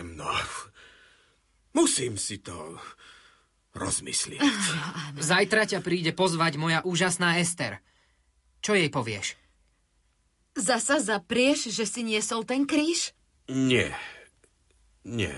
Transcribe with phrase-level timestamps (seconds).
[0.00, 0.32] Neviem, no.
[1.76, 2.80] Musím si to
[3.76, 4.40] rozmyslieť.
[5.20, 7.84] Zajtra ťa príde pozvať moja úžasná Ester.
[8.64, 9.36] Čo jej povieš?
[10.56, 13.12] Zasa zaprieš, že si niesol ten kríž?
[13.52, 13.92] Nie.
[15.04, 15.36] Nie.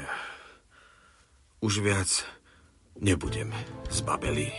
[1.59, 2.23] Už viac
[3.03, 3.51] nebudem
[3.91, 4.55] zbabelý.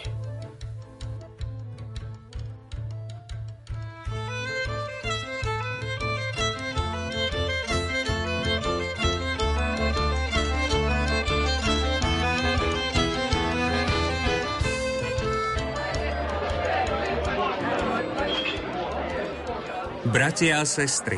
[20.13, 21.17] Bratia a sestry,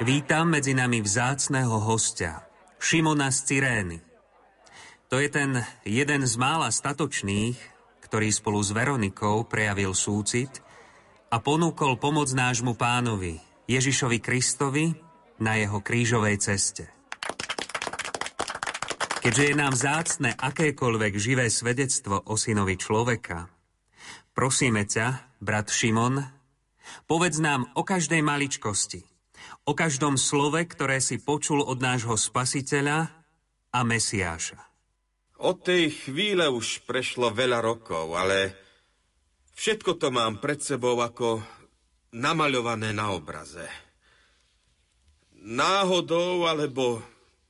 [0.00, 2.40] vítam medzi nami vzácného hostia,
[2.80, 4.00] Šimona z Cyrény.
[5.12, 7.60] To je ten jeden z mála statočných,
[8.00, 10.64] ktorý spolu s Veronikou prejavil súcit
[11.28, 14.96] a ponúkol pomoc nášmu pánovi, Ježišovi Kristovi,
[15.36, 16.88] na jeho krížovej ceste.
[19.20, 23.52] Keďže je nám vzácne akékoľvek živé svedectvo o synovi človeka,
[24.32, 26.33] prosíme ťa, brat Šimon,
[27.04, 29.04] Povedz nám o každej maličkosti,
[29.68, 33.10] o každom slove, ktoré si počul od nášho spasiteľa
[33.74, 34.60] a Mesiáša.
[35.44, 38.54] Od tej chvíle už prešlo veľa rokov, ale
[39.58, 41.42] všetko to mám pred sebou ako
[42.14, 43.66] namaľované na obraze.
[45.44, 47.02] Náhodou alebo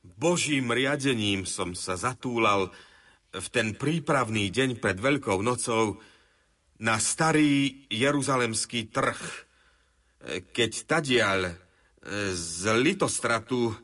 [0.03, 2.73] Božím riadením som sa zatúlal
[3.31, 6.01] v ten prípravný deň pred Veľkou nocou
[6.79, 9.19] na starý jeruzalemský trh,
[10.51, 11.53] keď tadiaľ e,
[12.33, 13.75] z litostratu e,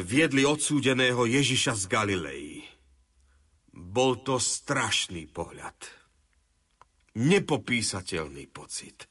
[0.00, 2.64] viedli odsúdeného Ježiša z Galilei.
[3.74, 5.76] Bol to strašný pohľad.
[7.14, 9.06] Nepopísateľný pocit.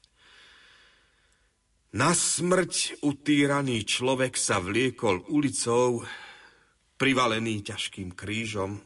[1.94, 6.02] Na smrť utýraný človek sa vliekol ulicou,
[6.98, 8.82] privalený ťažkým krížom.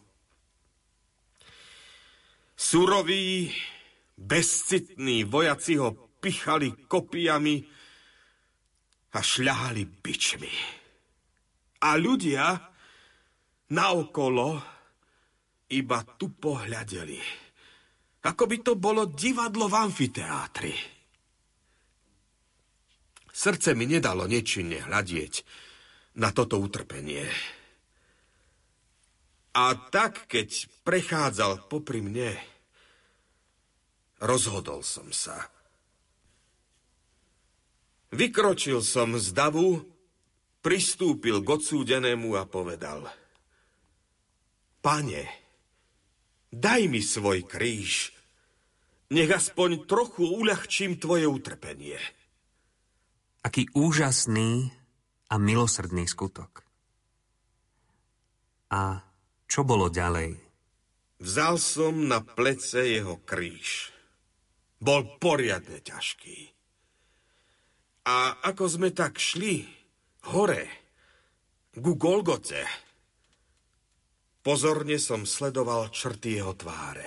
[2.58, 3.48] Surový,
[4.18, 7.56] Bezcitní vojaci ho pichali kopijami
[9.14, 10.54] a šľahali bičmi.
[11.86, 12.58] A ľudia
[13.72, 14.58] naokolo
[15.72, 17.22] iba tu pohľadeli.
[18.28, 20.74] Ako by to bolo divadlo v amfiteátri.
[23.32, 25.34] Srdce mi nedalo nečinne hľadieť
[26.18, 27.30] na toto utrpenie.
[29.58, 32.34] A tak, keď prechádzal popri mne,
[34.18, 35.38] Rozhodol som sa.
[38.10, 39.84] Vykročil som z davu,
[40.66, 43.06] pristúpil k odsúdenému a povedal
[44.82, 45.24] Pane,
[46.50, 48.16] daj mi svoj kríž,
[49.14, 52.00] nech aspoň trochu uľahčím tvoje utrpenie.
[53.46, 54.72] Aký úžasný
[55.30, 56.66] a milosrdný skutok.
[58.74, 59.04] A
[59.46, 60.40] čo bolo ďalej?
[61.22, 63.97] Vzal som na plece jeho kríž
[64.78, 66.38] bol poriadne ťažký.
[68.08, 69.68] A ako sme tak šli
[70.32, 70.64] hore,
[71.76, 72.64] ku Golgote,
[74.42, 77.06] pozorne som sledoval črty jeho tváre.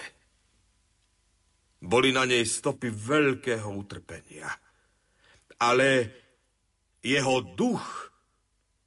[1.81, 4.53] Boli na nej stopy veľkého utrpenia.
[5.65, 5.89] Ale
[7.01, 8.13] jeho duch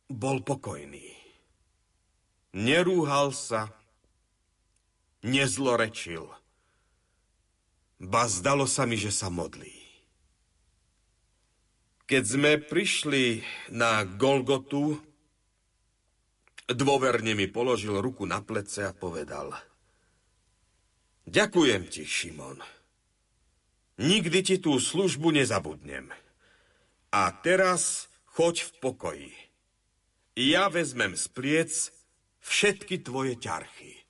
[0.05, 1.09] bol pokojný.
[2.53, 3.73] Nerúhal sa,
[5.25, 6.29] nezlorečil–
[8.03, 9.71] ba zdalo sa mi, že sa modlí.
[12.03, 13.39] Keď sme prišli
[13.71, 14.99] na Golgotu,
[16.67, 19.55] dôverne mi položil ruku na plece a povedal
[21.23, 22.59] Ďakujem ti, Šimon.
[24.03, 26.11] Nikdy ti tú službu nezabudnem.
[27.15, 29.33] A teraz choď v pokoji.
[30.35, 31.71] Ja vezmem z pliec
[32.43, 34.02] všetky tvoje ťarchy.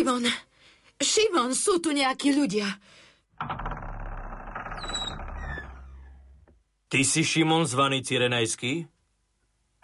[0.00, 0.24] Šimon,
[0.96, 2.64] Šimon, sú tu nejakí ľudia.
[6.88, 8.88] Ty si Šimon zvaný Cyrenajský?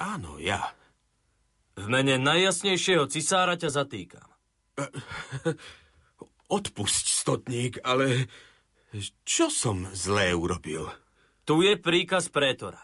[0.00, 0.72] Áno, ja.
[1.76, 4.24] V mene najjasnejšieho cisára ťa zatýkam.
[6.56, 8.32] Odpusť, stotník, ale
[9.28, 10.88] čo som zlé urobil?
[11.44, 12.80] Tu je príkaz prétora.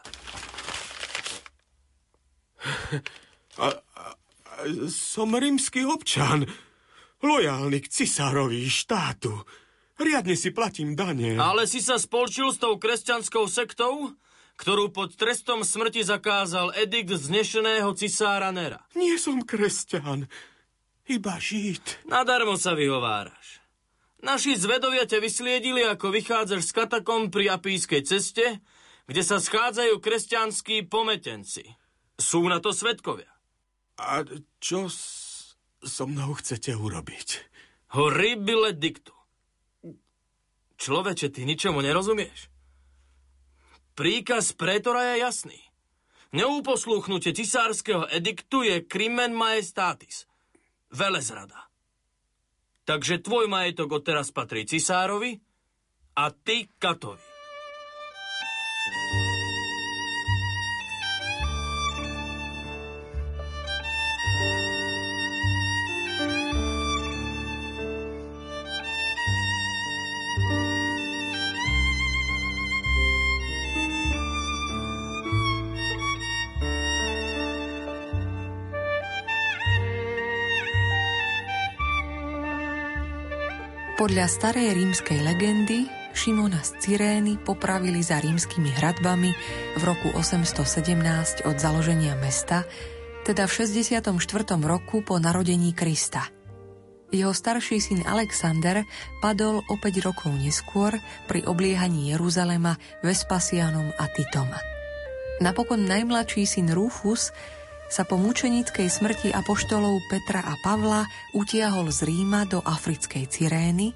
[3.56, 4.04] A, a, a,
[4.92, 6.44] som rímsky občan.
[7.22, 9.32] Lojálny k cisárovi štátu.
[9.96, 11.38] Riadne si platím dane.
[11.38, 14.18] Ale si sa spolčil s tou kresťanskou sektou?
[14.62, 18.84] ktorú pod trestom smrti zakázal edikt znešeného cisára Nera.
[18.94, 20.30] Nie som kresťan,
[21.10, 21.82] iba žid.
[22.06, 23.58] Nadarmo sa vyhováraš.
[24.22, 28.62] Naši zvedovia ťa vysliedili, ako vychádzaš z katakom pri apískej ceste,
[29.10, 31.66] kde sa schádzajú kresťanskí pometenci.
[32.22, 33.34] Sú na to svetkovia.
[33.98, 34.22] A
[34.62, 34.86] čo
[35.82, 37.28] so mnou chcete urobiť?
[37.92, 39.12] Horribile dictu.
[40.80, 42.50] Človeče, ty ničomu nerozumieš?
[43.92, 45.60] Príkaz prétora je jasný.
[46.32, 50.24] Neúposluchnutie cisárskeho ediktu je crimen majestatis.
[50.88, 51.68] Velezrada.
[52.88, 55.38] Takže tvoj majetok odteraz patrí cisárovi
[56.16, 57.31] a ty katovi.
[84.02, 89.30] Podľa starej rímskej legendy Šimona z Cyrény popravili za rímskymi hradbami
[89.78, 92.66] v roku 817 od založenia mesta,
[93.22, 94.10] teda v 64.
[94.58, 96.26] roku po narodení Krista.
[97.14, 98.82] Jeho starší syn Alexander
[99.22, 100.98] padol o 5 rokov neskôr
[101.30, 102.74] pri obliehaní Jeruzalema
[103.06, 104.50] Vespasianom a Titom.
[105.38, 107.30] Napokon najmladší syn Rufus
[107.92, 111.04] sa po mučenickej smrti apoštolov Petra a Pavla
[111.36, 113.92] utiahol z Ríma do africkej Cyrény,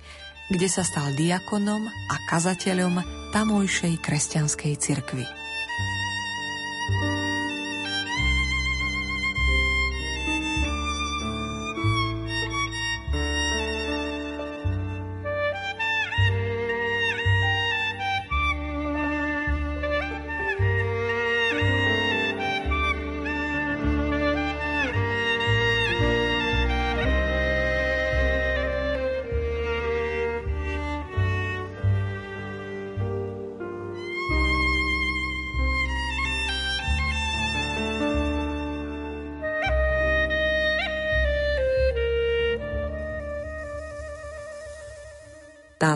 [0.53, 3.01] kde sa stal diakonom a kazateľom
[3.33, 5.46] tamojšej kresťanskej cirkvi.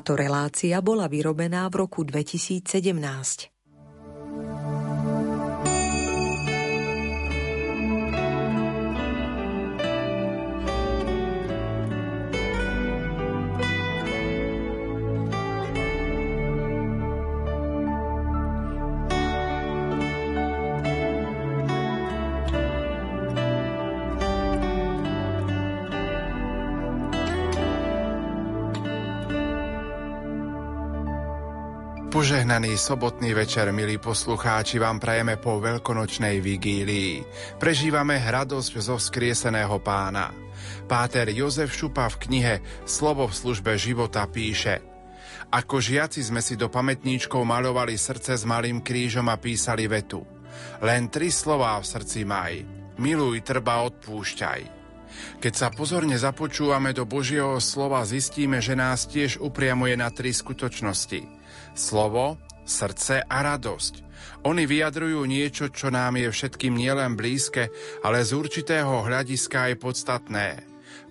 [0.01, 3.60] Táto relácia bola vyrobená v roku 2017.
[32.31, 37.27] Požehnaný sobotný večer, milí poslucháči, vám prajeme po veľkonočnej vigílii.
[37.59, 40.31] Prežívame radosť zo vzkrieseného pána.
[40.87, 42.55] Páter Jozef Šupa v knihe
[42.87, 44.79] Slovo v službe života píše
[45.51, 50.23] Ako žiaci sme si do pamätníčkov malovali srdce s malým krížom a písali vetu.
[50.87, 52.63] Len tri slová v srdci maj.
[53.03, 54.79] Miluj, trba, odpúšťaj.
[55.43, 61.40] Keď sa pozorne započúvame do Božieho slova, zistíme, že nás tiež upriamuje na tri skutočnosti.
[61.75, 63.95] Slovo, srdce a radosť.
[64.47, 67.69] Oni vyjadrujú niečo, čo nám je všetkým nielen blízke,
[68.01, 70.49] ale z určitého hľadiska aj podstatné.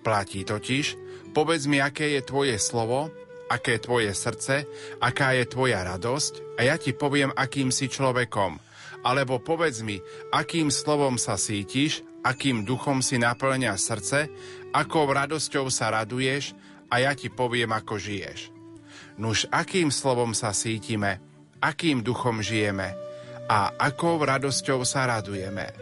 [0.02, 0.98] Platí totiž,
[1.36, 3.14] povedz mi, aké je tvoje slovo,
[3.54, 4.66] aké je tvoje srdce,
[4.98, 8.58] aká je tvoja radosť a ja ti poviem, akým si človekom.
[9.06, 10.02] Alebo povedz mi,
[10.34, 14.28] akým slovom sa sítiš, akým duchom si naplňa srdce,
[14.74, 16.54] akou radosťou sa raduješ
[16.90, 18.59] a ja ti poviem, ako žiješ.
[19.20, 21.20] Nuž akým slovom sa sítime,
[21.60, 22.96] akým duchom žijeme
[23.52, 25.76] a akou radosťou sa radujeme.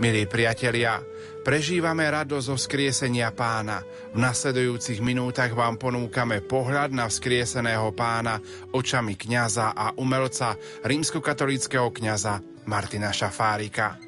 [0.00, 0.96] Milí priatelia,
[1.44, 3.84] prežívame radosť zo vzkriesenia pána.
[4.14, 8.40] V nasledujúcich minútach vám ponúkame pohľad na vzkrieseného pána
[8.72, 10.56] očami kňaza a umelca
[10.88, 14.00] rímskokatolického kňaza Martina Šafárika.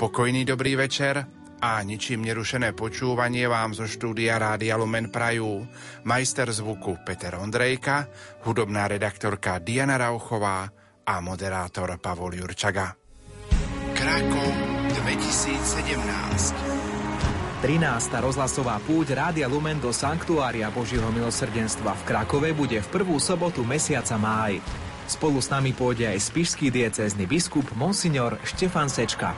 [0.00, 5.64] Pokojný dobrý večer a ničím nerušené počúvanie vám zo štúdia Rádia Lumen Prajú
[6.04, 8.08] majster zvuku Peter Ondrejka,
[8.44, 10.68] hudobná redaktorka Diana Rauchová
[11.06, 12.92] a moderátor Pavol Jurčaga.
[13.96, 14.50] Krakov
[15.00, 16.86] 2017
[17.64, 17.80] 13.
[18.20, 24.20] rozhlasová púť Rádia Lumen do Sanktuária Božieho milosrdenstva v Krakove bude v prvú sobotu mesiaca
[24.20, 24.60] máj.
[25.08, 29.32] Spolu s nami pôjde aj spišský diecézny biskup Monsignor Štefan Sečka.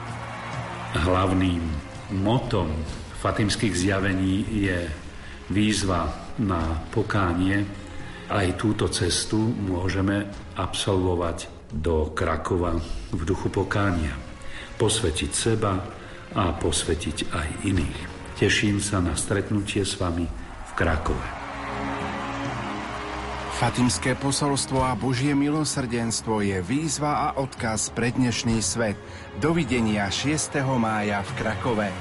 [0.99, 2.71] Hlavným motom
[3.19, 4.79] fatimských zjavení je
[5.51, 6.07] výzva
[6.39, 7.65] na pokánie.
[8.29, 12.77] Aj túto cestu môžeme absolvovať do Krakova
[13.13, 14.13] v duchu pokánia,
[14.77, 15.73] posvetiť seba
[16.37, 17.99] a posvetiť aj iných.
[18.37, 21.38] Teším sa na stretnutie s vami v Krakove.
[23.59, 28.95] Fatimské posolstvo a Božie milosrdenstvo je výzva a odkaz pre dnešný svet.
[29.43, 30.63] Dovidenia 6.
[30.79, 31.91] mája v Krakove.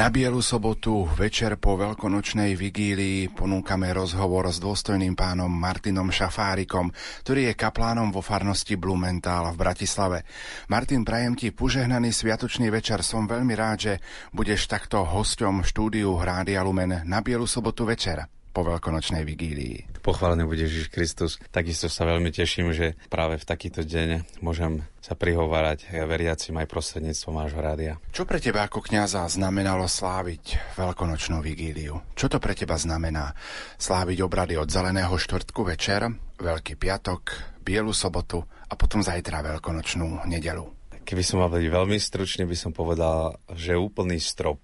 [0.00, 6.88] Na Bielu sobotu, večer po veľkonočnej vigílii, ponúkame rozhovor s dôstojným pánom Martinom Šafárikom,
[7.20, 10.24] ktorý je kaplánom vo farnosti Blumenthal v Bratislave.
[10.72, 13.04] Martin, prajem ti požehnaný sviatočný večer.
[13.04, 13.94] Som veľmi rád, že
[14.32, 20.04] budeš takto hosťom štúdiu Hrádia Lumen na Bielu sobotu večer po veľkonočnej vigílii.
[20.04, 21.40] Pochválený bude Ježiš Kristus.
[21.48, 27.40] Takisto sa veľmi teším, že práve v takýto deň môžem sa prihovárať veriacim aj prostredníctvom
[27.40, 27.96] vášho rádia.
[28.12, 32.04] Čo pre teba ako kňaza znamenalo sláviť veľkonočnú vigíliu?
[32.12, 33.32] Čo to pre teba znamená
[33.80, 40.68] sláviť obrady od Zeleného štvrtku večer, Veľký piatok, Bielu sobotu a potom zajtra veľkonočnú nedelu?
[41.00, 44.60] Keby som mal byť veľmi stručný, by som povedal, že úplný strop.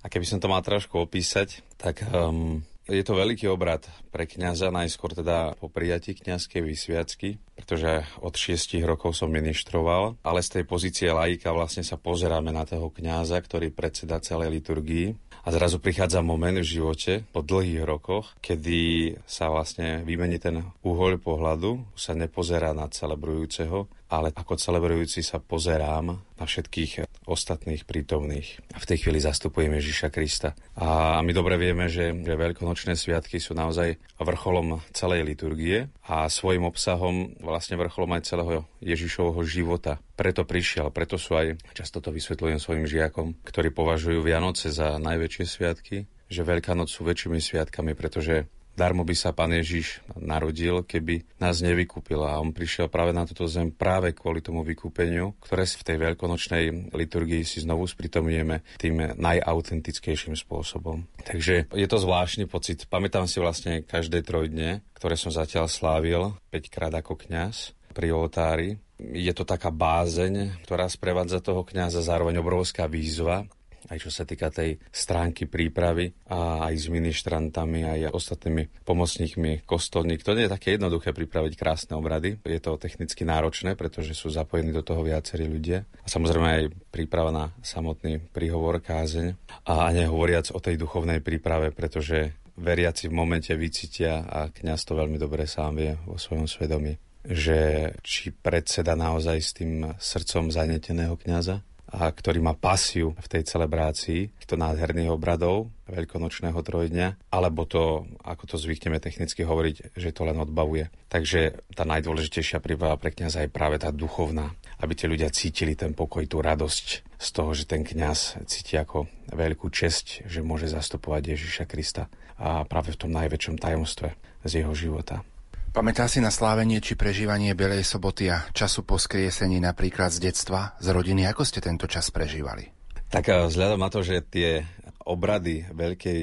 [0.00, 4.74] A keby som to mal trošku opísať, tak um, je to veľký obrad pre kňaza,
[4.74, 10.64] najskôr teda po prijatí kňazskej vysviacky, pretože od 6 rokov som ministroval, ale z tej
[10.66, 15.14] pozície laika vlastne sa pozeráme na toho kňaza, ktorý predseda celej liturgii.
[15.40, 21.16] A zrazu prichádza moment v živote po dlhých rokoch, kedy sa vlastne vymení ten uhol
[21.16, 28.58] pohľadu, sa nepozerá na celebrujúceho ale ako celebrujúci sa pozerám na všetkých ostatných prítomných.
[28.74, 30.58] A v tej chvíli zastupujem Ježiša Krista.
[30.74, 37.38] A my dobre vieme, že, veľkonočné sviatky sú naozaj vrcholom celej liturgie a svojim obsahom
[37.38, 40.02] vlastne vrcholom aj celého Ježišovho života.
[40.18, 45.44] Preto prišiel, preto sú aj, často to vysvetľujem svojim žiakom, ktorí považujú Vianoce za najväčšie
[45.46, 51.26] sviatky, že Veľká noc sú väčšími sviatkami, pretože Darmo by sa pán Ježiš narodil, keby
[51.36, 52.22] nás nevykúpil.
[52.24, 55.96] A on prišiel práve na túto zem práve kvôli tomu vykúpeniu, ktoré si v tej
[56.00, 61.04] veľkonočnej liturgii si znovu spritomujeme tým najautentickejším spôsobom.
[61.22, 62.88] Takže je to zvláštny pocit.
[62.88, 68.78] Pamätám si vlastne každé trojdne, ktoré som zatiaľ slávil, 5 krát ako kňaz pri oltári.
[69.00, 73.48] Je to taká bázeň, ktorá sprevádza toho kňaza, zároveň obrovská výzva,
[73.88, 80.20] aj čo sa týka tej stránky prípravy a aj s ministrantami, aj ostatnými pomocníkmi kostolník.
[80.26, 82.36] To nie je také jednoduché pripraviť krásne obrady.
[82.44, 85.88] Je to technicky náročné, pretože sú zapojení do toho viacerí ľudia.
[86.04, 89.38] A samozrejme aj príprava na samotný príhovor, kázeň.
[89.64, 95.16] A nehovoriac o tej duchovnej príprave, pretože veriaci v momente vycítia a kňaz to veľmi
[95.16, 101.60] dobre sám vie vo svojom svedomí že či predseda naozaj s tým srdcom zaneteného kňaza,
[101.90, 108.54] a ktorý má pasiu v tej celebrácii týchto nádherných obradov veľkonočného trojdňa, alebo to, ako
[108.54, 110.86] to zvykneme technicky hovoriť, že to len odbavuje.
[111.10, 115.90] Takže tá najdôležitejšia príprava pre kniaza je práve tá duchovná, aby tie ľudia cítili ten
[115.90, 116.86] pokoj, tú radosť
[117.18, 122.06] z toho, že ten kňaz cíti ako veľkú česť, že môže zastupovať Ježiša Krista
[122.40, 124.14] a práve v tom najväčšom tajomstve
[124.46, 125.26] z jeho života.
[125.70, 130.74] Pamätá si na slávenie či prežívanie Bielej soboty a času po skriesení napríklad z detstva,
[130.82, 131.30] z rodiny?
[131.30, 132.74] Ako ste tento čas prežívali?
[133.06, 134.66] Tak eh, vzhľadom na to, že tie
[135.06, 136.20] obrady Veľkej,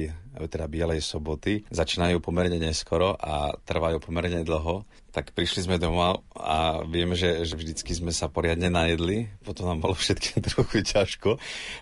[0.52, 4.84] teda Bielej soboty začínajú pomerne neskoro a trvajú pomerne dlho,
[5.18, 9.82] tak prišli sme domov a viem, že, že vždycky sme sa poriadne najedli, potom nám
[9.82, 11.34] bolo všetkým trochu ťažko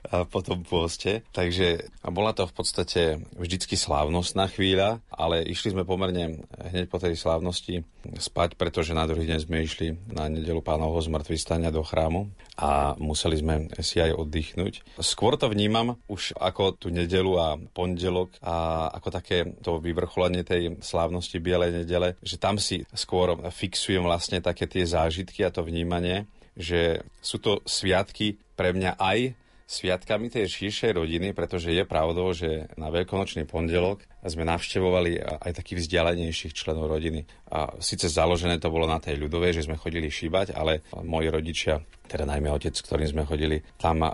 [0.08, 1.20] a po tom pôste.
[1.36, 3.02] Takže a bola to v podstate
[3.36, 7.84] vždycky slávnostná chvíľa, ale išli sme pomerne hneď po tej slávnosti
[8.16, 13.36] spať, pretože na druhý deň sme išli na nedelu pánovho zmrtvistania do chrámu a museli
[13.36, 14.96] sme si aj oddychnúť.
[15.02, 20.78] Skôr to vnímam už ako tú nedelu a pondelok a ako také to vyvrcholenie tej
[20.80, 25.66] slávnosti Bielej nedele, že tam si skôr skôr fixujem vlastne také tie zážitky a to
[25.66, 29.34] vnímanie, že sú to sviatky pre mňa aj
[29.66, 35.82] sviatkami tej širšej rodiny, pretože je pravdou, že na veľkonočný pondelok sme navštevovali aj takých
[35.82, 37.26] vzdialenejších členov rodiny.
[37.50, 41.82] A síce založené to bolo na tej ľudovej, že sme chodili šíbať, ale moji rodičia,
[42.06, 44.06] teda najmä otec, s ktorým sme chodili, tam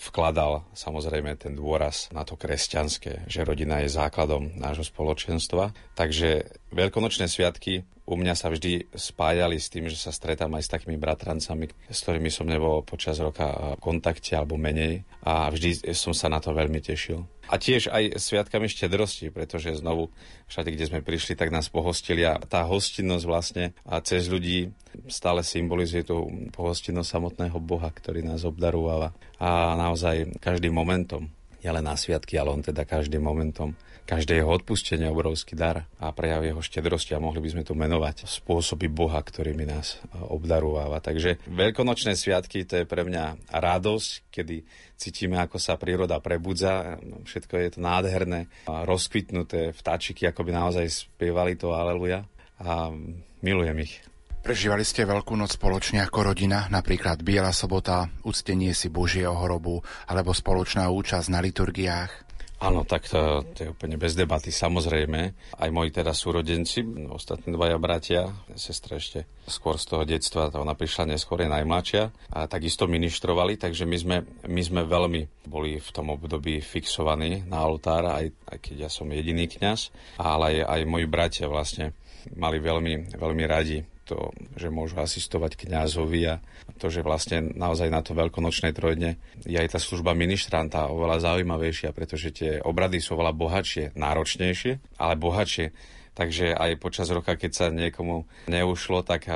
[0.00, 5.76] vkladal samozrejme ten dôraz na to kresťanské, že rodina je základom nášho spoločenstva.
[5.92, 10.72] Takže veľkonočné sviatky u mňa sa vždy spájali s tým, že sa stretám aj s
[10.72, 15.02] takými bratrancami, s ktorými som nebol počas roka v kontakte alebo menej.
[15.26, 17.26] A vždy som sa na to veľmi tešil.
[17.50, 20.14] A tiež aj sviatkami štedrosti, pretože znovu
[20.46, 22.22] všade, kde sme prišli, tak nás pohostili.
[22.22, 24.70] A tá hostinnosť vlastne a cez ľudí
[25.10, 29.10] stále symbolizuje tú pohostinnosť samotného Boha, ktorý nás obdarúva
[29.42, 31.26] a naozaj každým momentom,
[31.60, 33.74] nielen na sviatky, ale on teda každým momentom
[34.06, 38.22] Každé jeho odpustenie obrovský dar a prejav jeho štedrosti a mohli by sme tu menovať
[38.22, 40.86] spôsoby Boha, ktorými nás e, obdarúva.
[41.02, 44.62] Takže veľkonočné sviatky to je pre mňa radosť, kedy
[44.94, 51.58] cítime, ako sa príroda prebudza, všetko je to nádherné, rozkvitnuté vtáčiky, ako by naozaj spievali
[51.58, 52.22] to Aleluja
[52.62, 52.94] a
[53.42, 54.06] milujem ich.
[54.46, 60.30] Prežívali ste Veľkú noc spoločne ako rodina, napríklad Biela sobota, uctenie si Božieho hrobu alebo
[60.30, 62.25] spoločná účasť na liturgiách?
[62.56, 65.20] Áno, tak to, to je úplne bez debaty, samozrejme.
[65.60, 66.80] Aj moji teda súrodenci,
[67.12, 72.32] ostatní dvaja bratia, sestra ešte skôr z toho detstva, to ona prišla neskôr, je najmladšia,
[72.32, 74.16] a takisto ministrovali, takže my sme,
[74.48, 79.12] my sme veľmi boli v tom období fixovaní na oltár, aj, aj keď ja som
[79.12, 81.92] jediný kňaz, ale aj, aj moji bratia vlastne
[82.40, 86.34] mali veľmi, veľmi radi to, že môžu asistovať kňazovi a
[86.78, 91.90] to, že vlastne naozaj na to veľkonočnej trojdne je aj tá služba ministranta oveľa zaujímavejšia,
[91.90, 95.74] pretože tie obrady sú oveľa bohatšie, náročnejšie, ale bohatšie.
[96.16, 99.28] Takže aj počas roka, keď sa niekomu neušlo, tak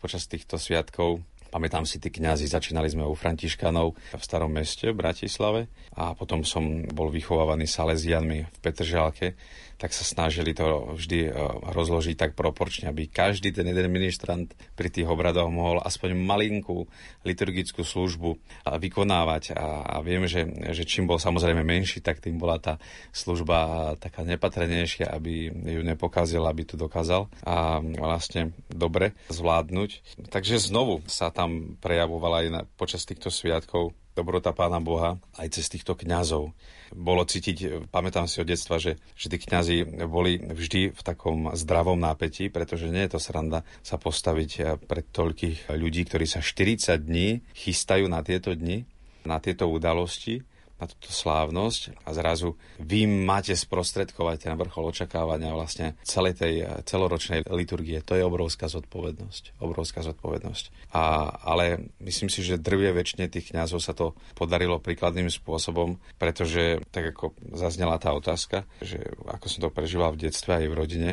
[0.00, 1.20] počas týchto sviatkov
[1.52, 6.48] Pamätám si, tí kňazi, začínali sme u Františkanov v starom meste v Bratislave a potom
[6.48, 9.36] som bol vychovávaný Salesianmi v Petržalke
[9.82, 11.30] tak sa snažili to vždy e,
[11.74, 16.86] rozložiť tak proporčne, aby každý ten jeden ministrant pri tých obradoch mohol aspoň malinkú
[17.26, 19.58] liturgickú službu vykonávať.
[19.58, 22.78] A, a viem, že, že čím bol samozrejme menší, tak tým bola tá
[23.10, 30.22] služba taká nepatrenejšia, aby ju nepokázil, aby to dokázal a vlastne dobre zvládnuť.
[30.30, 35.66] Takže znovu sa tam prejavovala aj na, počas týchto sviatkov dobrota Pána Boha aj cez
[35.72, 36.52] týchto kňazov.
[36.92, 41.96] Bolo cítiť, pamätám si od detstva, že, že tí kňazi boli vždy v takom zdravom
[41.96, 47.40] nápetí, pretože nie je to sranda sa postaviť pred toľkých ľudí, ktorí sa 40 dní
[47.56, 48.84] chystajú na tieto dni,
[49.24, 50.44] na tieto udalosti
[50.82, 57.46] na túto slávnosť a zrazu vy máte sprostredkovať ten vrchol očakávania vlastne celej tej celoročnej
[57.54, 58.02] liturgie.
[58.02, 59.62] To je obrovská zodpovednosť.
[59.62, 60.90] Obrovská zodpovednosť.
[60.90, 66.82] A, ale myslím si, že drvie väčšine tých kňazov sa to podarilo príkladným spôsobom, pretože
[66.90, 71.10] tak ako zaznela tá otázka, že ako som to prežíval v detstve aj v rodine,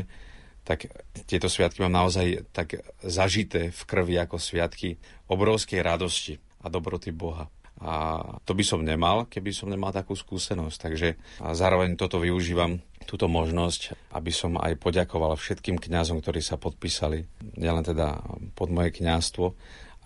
[0.66, 0.90] tak
[1.24, 7.48] tieto sviatky mám naozaj tak zažité v krvi ako sviatky obrovskej radosti a dobroty Boha.
[7.80, 10.76] A to by som nemal, keby som nemal takú skúsenosť.
[10.76, 11.08] Takže
[11.40, 12.76] a zároveň toto využívam,
[13.08, 17.24] túto možnosť, aby som aj poďakoval všetkým kňazom, ktorí sa podpísali,
[17.56, 18.20] nielen teda
[18.52, 19.56] pod moje kňazstvo,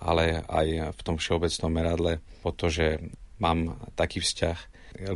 [0.06, 3.02] ale aj v tom všeobecnom meradle, po to, že
[3.42, 4.58] mám taký vzťah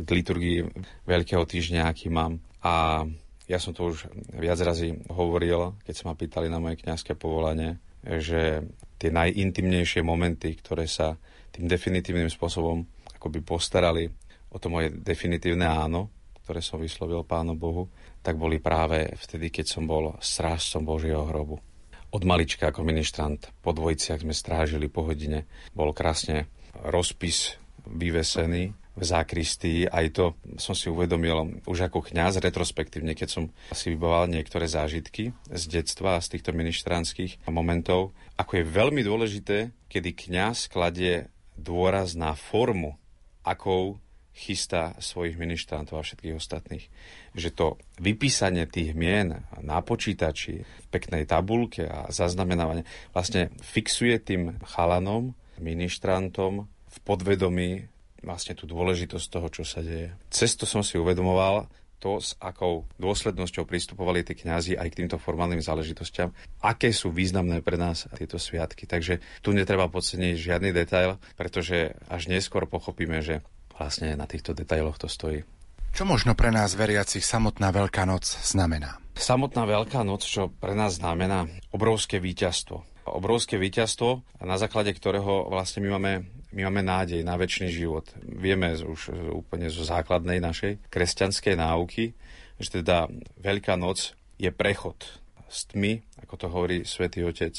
[0.03, 0.59] k liturgii
[1.07, 2.43] Veľkého týždňa, aký mám.
[2.59, 3.07] A
[3.47, 7.79] ja som to už viac razy hovoril, keď sa ma pýtali na moje kňazské povolanie,
[8.03, 8.67] že
[8.99, 11.15] tie najintimnejšie momenty, ktoré sa
[11.51, 12.85] tým definitívnym spôsobom
[13.15, 14.07] akoby postarali
[14.49, 16.09] o to moje definitívne áno,
[16.41, 17.93] ktoré som vyslovil Pánu Bohu,
[18.25, 21.61] tak boli práve vtedy, keď som bol strážcom Božieho hrobu.
[22.09, 25.45] Od malička ako ministrant po dvojiciach sme strážili po hodine.
[25.77, 29.87] Bol krásne rozpis vyvesený v zákristii.
[29.93, 35.31] Aj to som si uvedomil už ako kňaz retrospektívne, keď som si vybával niektoré zážitky
[35.47, 41.29] z detstva a z týchto ministrantských momentov, ako je veľmi dôležité, kedy kňaz kladie
[41.59, 42.95] dôraz na formu,
[43.43, 43.99] akou
[44.39, 46.87] chystá svojich ministrantov a všetkých ostatných.
[47.35, 47.67] Že to
[47.99, 56.71] vypísanie tých mien na počítači, v peknej tabulke a zaznamenávanie vlastne fixuje tým chalanom, ministrantom
[56.89, 57.91] v podvedomí
[58.23, 60.15] vlastne tú dôležitosť toho, čo sa deje.
[60.31, 61.67] Cesto som si uvedomoval,
[61.99, 66.31] to, s akou dôslednosťou pristupovali tí kňazi aj k týmto formálnym záležitostiam,
[66.63, 68.87] aké sú významné pre nás tieto sviatky.
[68.87, 73.43] Takže tu netreba podceniť žiadny detail, pretože až neskôr pochopíme, že
[73.75, 75.43] vlastne na týchto detailoch to stojí.
[75.89, 79.01] Čo možno pre nás veriacich samotná Veľká noc znamená?
[79.19, 82.85] Samotná Veľká noc, čo pre nás znamená obrovské víťazstvo.
[83.09, 86.13] Obrovské víťazstvo, na základe ktorého vlastne my máme
[86.49, 88.09] my máme nádej na väčší život.
[88.25, 92.17] Vieme už úplne zo základnej našej kresťanskej náuky,
[92.57, 93.05] že teda
[93.37, 95.93] Veľká noc je prechod z tmy,
[96.25, 97.53] ako to hovorí svätý otec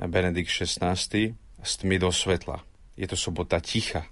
[0.00, 0.96] Benedikt XVI,
[1.62, 2.64] z tmy do svetla.
[2.96, 4.08] Je to sobota ticha.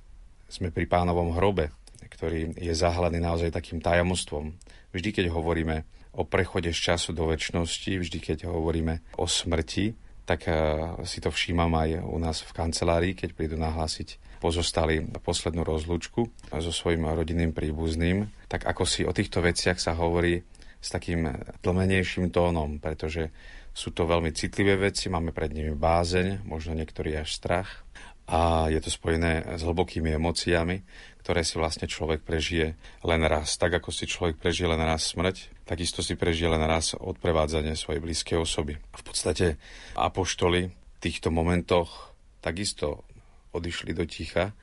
[0.53, 1.73] Sme pri pánovom hrobe,
[2.05, 4.53] ktorý je zahladený naozaj takým tajomstvom.
[4.93, 10.49] Vždy, keď hovoríme o prechode z času do väčšnosti, vždy, keď hovoríme o smrti, tak
[10.49, 10.57] eh,
[11.05, 16.73] si to všímam aj u nás v kancelárii, keď prídu nahlásiť pozostali poslednú rozlúčku so
[16.73, 20.41] svojím rodinným príbuzným, tak ako si o týchto veciach sa hovorí
[20.81, 21.29] s takým
[21.61, 23.29] tlmenejším tónom, pretože
[23.77, 27.85] sú to veľmi citlivé veci, máme pred nimi bázeň, možno niektorý až strach
[28.31, 30.87] a je to spojené s hlbokými emóciami,
[31.21, 33.61] ktoré si vlastne človek prežije len raz.
[33.61, 38.01] Tak ako si človek prežije len raz smrť, takisto si prežije len raz odprevádzanie svojej
[38.01, 38.81] blízkej osoby.
[38.81, 39.61] V podstate
[39.95, 43.05] apoštoli v týchto momentoch takisto
[43.53, 44.57] odišli do ticha,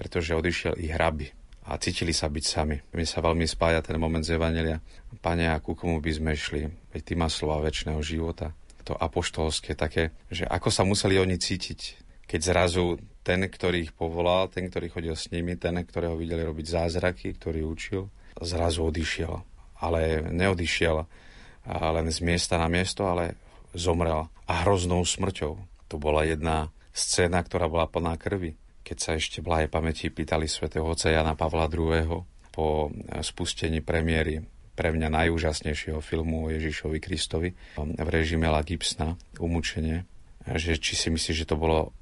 [0.00, 1.28] pretože odišiel ich hraby
[1.68, 2.80] a cítili sa byť sami.
[2.96, 4.80] Mne sa veľmi spája ten moment z Evangelia.
[5.20, 6.64] Pane, a ku komu by sme šli?
[6.94, 8.56] Veď ty má slova väčšného života.
[8.88, 12.96] To apoštolské také, že ako sa museli oni cítiť, keď zrazu
[13.28, 17.60] ten, ktorý ich povolal, ten, ktorý chodil s nimi, ten, ktorého videli robiť zázraky, ktorý
[17.68, 18.08] učil,
[18.40, 19.44] zrazu odišiel.
[19.84, 20.96] Ale neodišiel
[21.68, 23.36] len z miesta na miesto, ale
[23.76, 25.52] zomrel a hroznou smrťou.
[25.92, 28.56] To bola jedna scéna, ktorá bola plná krvi.
[28.80, 32.24] Keď sa ešte blahé pamäti pýtali svätého oca Jana Pavla II.
[32.48, 32.88] po
[33.20, 34.40] spustení premiéry
[34.72, 40.08] pre mňa najúžasnejšieho filmu o Ježišovi Kristovi v režime La Gibsona, Umúčenie,
[40.56, 41.92] že či si myslí, že to bolo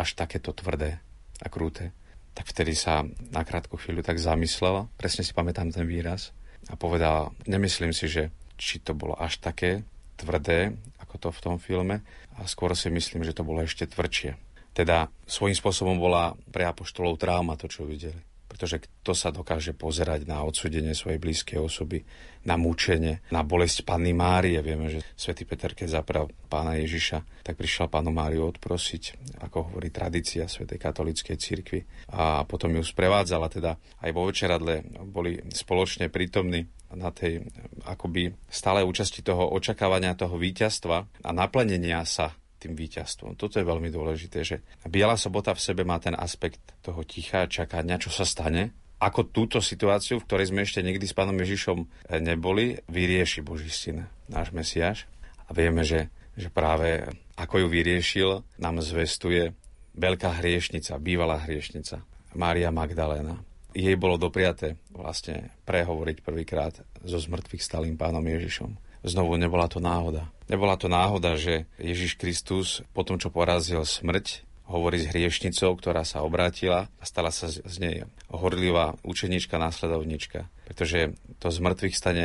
[0.00, 0.96] až takéto tvrdé
[1.44, 1.92] a krúte.
[2.32, 6.32] Tak vtedy sa na krátku chvíľu tak zamyslela, presne si pamätám ten výraz,
[6.72, 9.82] a povedal, nemyslím si, že či to bolo až také
[10.20, 12.04] tvrdé, ako to v tom filme,
[12.36, 14.36] a skôr si myslím, že to bolo ešte tvrdšie.
[14.70, 18.29] Teda svojím spôsobom bola pre apoštolov trauma to, čo videli.
[18.50, 22.02] Pretože kto sa dokáže pozerať na odsudenie svojej blízkej osoby,
[22.42, 24.58] na mučenie, na bolesť Panny Márie.
[24.58, 29.94] Vieme, že svätý Peter, keď zapral pána Ježiša, tak prišiel pánu Máriu odprosiť, ako hovorí
[29.94, 31.80] tradícia svätej katolíckej cirkvi.
[32.10, 37.46] A potom ju sprevádzala, teda aj vo večeradle boli spoločne prítomní na tej
[37.86, 43.40] akoby stále účasti toho očakávania toho víťazstva a naplnenia sa tým víťazstvom.
[43.40, 47.96] Toto je veľmi dôležité, že Biela sobota v sebe má ten aspekt toho ticha čakania,
[47.96, 52.20] čo sa stane, ako túto situáciu, v ktorej sme ešte nikdy s pánom Ježišom eh,
[52.20, 55.08] neboli, vyrieši Boží syn, náš Mesiáš.
[55.48, 59.56] A vieme, že, že práve ako ju vyriešil, nám zvestuje
[59.96, 62.04] veľká hriešnica, bývalá hriešnica,
[62.36, 63.40] Mária Magdalena.
[63.74, 68.89] Jej bolo dopriaté vlastne prehovoriť prvýkrát so zmrtvých stalým pánom Ježišom.
[69.00, 70.28] Znovu nebola to náhoda.
[70.50, 76.06] Nebola to náhoda, že Ježiš Kristus po tom, čo porazil smrť, hovorí s hriešnicou, ktorá
[76.06, 80.46] sa obrátila a stala sa z nej horlivá učenička, následovnička.
[80.70, 82.24] Pretože to z mŕtvych stane,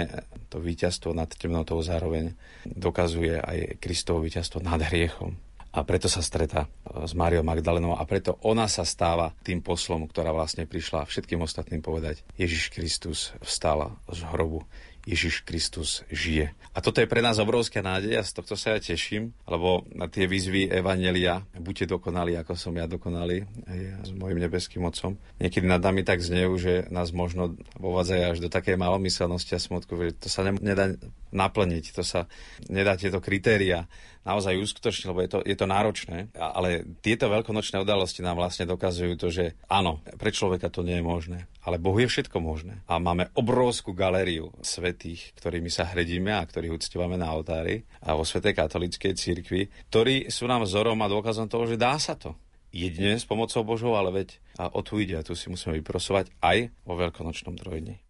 [0.53, 2.37] to víťazstvo nad temnotou zároveň
[2.69, 5.33] dokazuje aj Kristovo víťazstvo nad hriechom.
[5.75, 10.31] A preto sa stretá s Máriou Magdalenou a preto ona sa stáva tým poslom, ktorá
[10.31, 14.63] vlastne prišla všetkým ostatným povedať Ježiš Kristus vstala z hrobu.
[15.05, 16.51] Ježiš Kristus žije.
[16.75, 20.11] A toto je pre nás obrovská nádej a z tohto sa ja teším, lebo na
[20.11, 25.63] tie výzvy Evanelia, buďte dokonali, ako som ja dokonalý, aj s mojim nebeským mocom, niekedy
[25.63, 30.17] nad nami tak znejú, že nás možno vovádzajú až do takej malomyselnosti a smutku, že
[30.19, 30.97] to sa nedá
[31.35, 32.31] naplniť, to sa
[32.71, 33.85] nedá tieto kritéria
[34.25, 36.33] naozaj uskutočniť, lebo je to, je to náročné.
[36.33, 41.05] Ale tieto veľkonočné udalosti nám vlastne dokazujú to, že áno, pre človeka to nie je
[41.05, 42.81] možné, ale Bohu je všetko možné.
[42.89, 48.25] A máme obrovskú galériu svetých, ktorými sa hredíme a ktorých uctievame na oltári a vo
[48.25, 52.33] Svetej katolíckej cirkvi, ktorí sú nám vzorom a dôkazom toho, že dá sa to
[52.75, 56.35] jedine s pomocou Božou, ale veď a o tu ide a tu si musíme vyprosovať
[56.43, 58.04] aj vo veľkonočnom trojdni.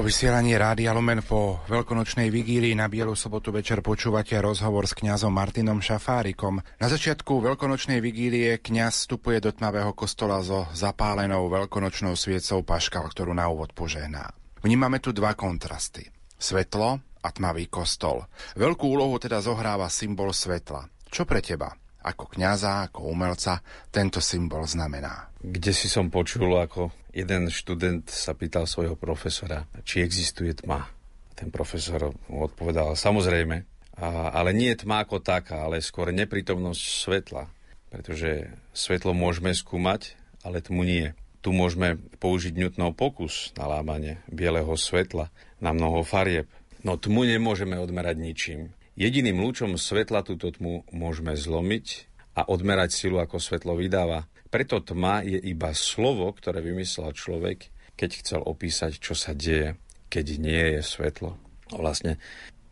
[0.00, 5.84] Vysielaní Rádia Lumen po veľkonočnej vigílii na Bielu sobotu večer počúvate rozhovor s kňazom Martinom
[5.84, 6.64] Šafárikom.
[6.80, 13.36] Na začiatku veľkonočnej vigílie kňaz vstupuje do tmavého kostola so zapálenou veľkonočnou sviecou paškal, ktorú
[13.36, 14.32] na úvod požehná.
[14.64, 16.08] Vnímame tu dva kontrasty.
[16.40, 18.24] Svetlo a tmavý kostol.
[18.54, 20.88] Veľkú úlohu teda zohráva symbol svetla.
[21.10, 21.68] Čo pre teba?
[22.06, 23.58] Ako kňaza, ako umelca
[23.92, 25.31] tento symbol znamená.
[25.42, 30.86] Kde si som počul, ako jeden študent sa pýtal svojho profesora, či existuje tma.
[31.34, 33.66] Ten profesor mu odpovedal, samozrejme,
[33.98, 37.50] a, ale nie tma ako taká, ale skôr neprítomnosť svetla.
[37.90, 41.12] Pretože svetlo môžeme skúmať, ale tmu nie.
[41.42, 45.28] Tu môžeme použiť Newtonov pokus na lámanie bieleho svetla
[45.58, 46.46] na mnoho farieb.
[46.86, 48.60] No tmu nemôžeme odmerať ničím.
[48.94, 52.06] Jediným lúčom svetla túto tmu môžeme zlomiť
[52.38, 54.30] a odmerať silu, ako svetlo vydáva.
[54.52, 59.80] Preto tma je iba slovo, ktoré vymyslel človek, keď chcel opísať, čo sa deje,
[60.12, 61.40] keď nie je svetlo.
[61.72, 62.20] Vlastne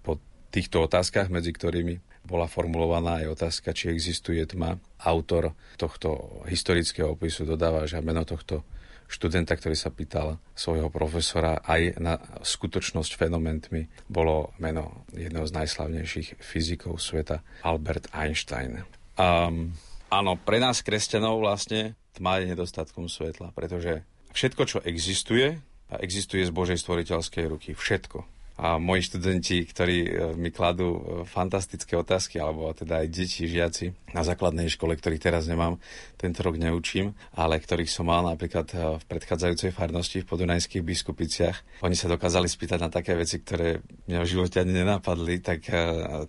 [0.04, 0.20] po
[0.52, 4.76] týchto otázkach, medzi ktorými bola formulovaná aj otázka, či existuje tma.
[5.00, 8.60] Autor tohto historického opisu dodáva, že meno tohto
[9.08, 16.44] študenta, ktorý sa pýtal svojho profesora aj na skutočnosť fenomentmi, bolo meno jedného z najslavnejších
[16.44, 18.84] fyzikov sveta, Albert Einstein.
[19.16, 19.74] Um,
[20.10, 24.02] áno, pre nás kresťanov vlastne tma je nedostatkom svetla, pretože
[24.36, 27.72] všetko, čo existuje, existuje z Božej stvoriteľskej ruky.
[27.72, 33.48] Všetko a moji študenti, ktorí e, mi kladú e, fantastické otázky, alebo teda aj deti,
[33.48, 35.78] žiaci na základnej škole, ktorých teraz nemám,
[36.18, 41.82] tento rok neučím, ale ktorých som mal napríklad e, v predchádzajúcej farnosti v podunajských biskupiciach.
[41.86, 45.66] Oni sa dokázali spýtať na také veci, ktoré mňa v živote ani nenapadli, tak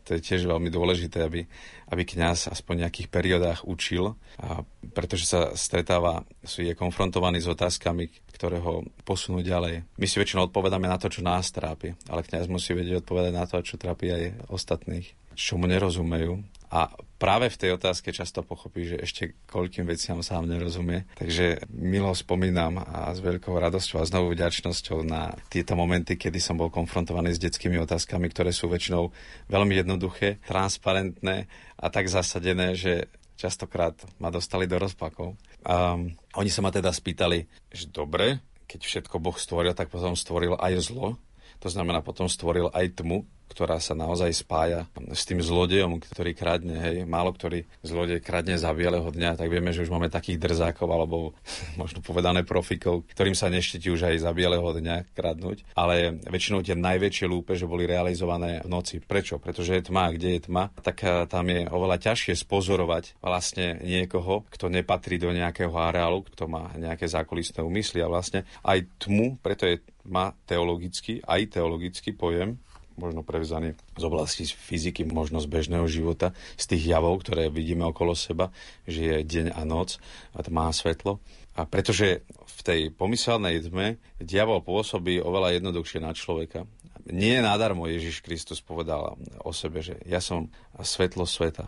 [0.05, 1.43] to je tiež veľmi dôležité, aby,
[1.91, 4.63] aby kňaz aspoň v nejakých periodách učil, a
[4.95, 9.85] pretože sa stretáva, je konfrontovaný s otázkami, ktoré ho posunú ďalej.
[10.01, 13.45] My si väčšinou odpovedáme na to, čo nás trápi, ale kňaz musí vedieť odpovedať na
[13.45, 15.05] to, čo trápi aj ostatných,
[15.37, 16.41] čo mu nerozumejú.
[16.71, 16.87] A
[17.19, 21.03] práve v tej otázke často pochopí, že ešte koľkým veciam sám nerozumie.
[21.19, 26.55] Takže milo spomínam a s veľkou radosťou a znovu vďačnosťou na tieto momenty, kedy som
[26.55, 29.11] bol konfrontovaný s detskými otázkami, ktoré sú väčšinou
[29.51, 35.35] veľmi jednoduché, transparentné a tak zasadené, že častokrát ma dostali do rozpakov.
[35.67, 35.99] A
[36.39, 40.87] oni sa ma teda spýtali, že dobre, keď všetko Boh stvoril, tak potom stvoril aj
[40.87, 41.19] zlo.
[41.61, 46.79] To znamená, potom stvoril aj tmu, ktorá sa naozaj spája s tým zlodejom, ktorý kradne,
[46.79, 50.87] hej, málo ktorý zlodej kradne za bieleho dňa, tak vieme, že už máme takých drzákov,
[50.87, 51.35] alebo
[51.81, 56.79] možno povedané profikov, ktorým sa neštetí už aj za bieleho dňa kradnúť, ale väčšinou tie
[56.79, 59.03] najväčšie lúpeže boli realizované v noci.
[59.03, 59.43] Prečo?
[59.43, 64.47] Pretože je tma, kde je tma, tak eh, tam je oveľa ťažšie spozorovať vlastne niekoho,
[64.47, 69.67] kto nepatrí do nejakého areálu, kto má nejaké zákulisné úmysly a vlastne aj tmu, preto
[69.67, 72.57] je má teologický, aj teologický pojem,
[72.99, 78.15] možno prevzaný z oblasti fyziky, možno z bežného života, z tých javov, ktoré vidíme okolo
[78.15, 78.49] seba,
[78.87, 79.99] že je deň a noc
[80.35, 81.23] a má svetlo.
[81.55, 86.63] A pretože v tej pomyselnej tme diabol pôsobí oveľa jednoduchšie na človeka.
[87.09, 91.67] Nie nadarmo Ježiš Kristus povedal o sebe, že ja som svetlo sveta.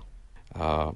[0.54, 0.94] A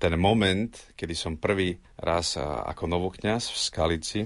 [0.00, 4.20] ten moment, kedy som prvý raz ako novokňaz v Skalici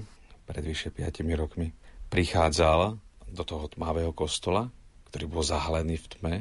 [0.45, 1.71] pred vyše 5 rokmi
[2.11, 2.95] prichádzal
[3.31, 4.69] do toho tmavého kostola,
[5.15, 6.35] ktorý bol zahalený v tme.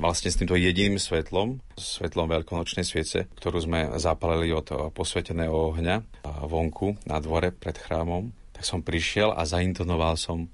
[0.00, 7.04] Vlastne s týmto jediným svetlom, svetlom veľkonočnej sviece, ktorú sme zapalili od posveteného ohňa vonku
[7.04, 10.48] na dvore pred chrámom, tak som prišiel a zaintonoval som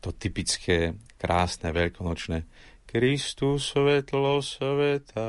[0.00, 2.48] to typické, krásne, veľkonočné
[2.88, 5.28] Kristus svetlo sveta.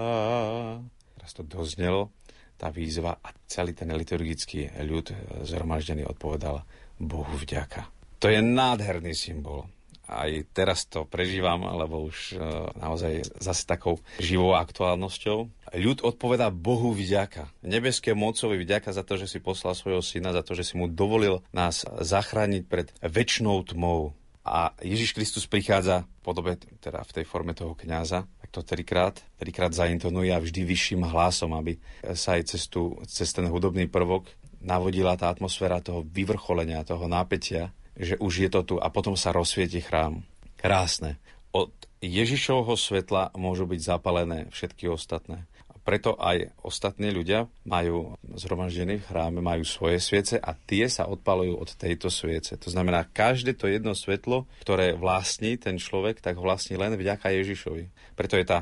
[1.19, 2.15] Teraz to doznelo,
[2.56, 5.12] tá výzva a celý ten liturgický ľud
[5.43, 6.63] zhromaždený odpovedal
[7.04, 7.84] Bohu vďaka.
[8.23, 9.67] To je nádherný symbol
[10.12, 12.43] aj teraz to prežívam, lebo už e,
[12.76, 15.47] naozaj zase takou živou aktuálnosťou.
[15.71, 17.47] Ľud odpovedá Bohu vďaka.
[17.63, 20.91] Nebeské mocovi vďaka za to, že si poslal svojho syna, za to, že si mu
[20.91, 24.12] dovolil nás zachrániť pred väčšnou tmou.
[24.41, 29.21] A Ježiš Kristus prichádza v podobe, teda v tej forme toho kňaza, tak to trikrát,
[29.38, 31.78] trikrát zaintonuje a vždy vyšším hlasom, aby
[32.17, 34.28] sa aj cez, tú, cez ten hudobný prvok
[34.62, 39.36] navodila tá atmosféra toho vyvrcholenia, toho nápetia, že už je to tu a potom sa
[39.36, 40.23] rozsvieti chrám.
[40.60, 41.17] Krásne.
[41.51, 45.45] Od Ježišovho svetla môžu byť zapalené všetky ostatné.
[45.69, 51.06] A preto aj ostatní ľudia majú zhromaždení v chráme, majú svoje sviece a tie sa
[51.10, 52.58] odpalujú od tejto sviece.
[52.58, 58.15] To znamená, každé to jedno svetlo, ktoré vlastní ten človek, tak vlastní len vďaka Ježišovi.
[58.17, 58.60] Preto je tá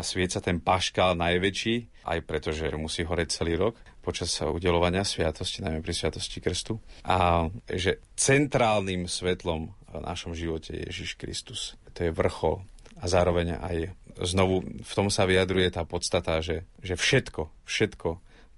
[0.00, 5.80] svieca ten paškal najväčší, aj preto, že musí horeť celý rok, počas udelovania sviatosti, najmä
[5.80, 6.76] pri sviatosti krstu.
[7.08, 11.80] A že centrálnym svetlom v našom živote je Ježiš Kristus.
[11.96, 12.60] To je vrchol.
[13.00, 13.76] A zároveň aj
[14.22, 18.08] znovu v tom sa vyjadruje tá podstata, že, že všetko, všetko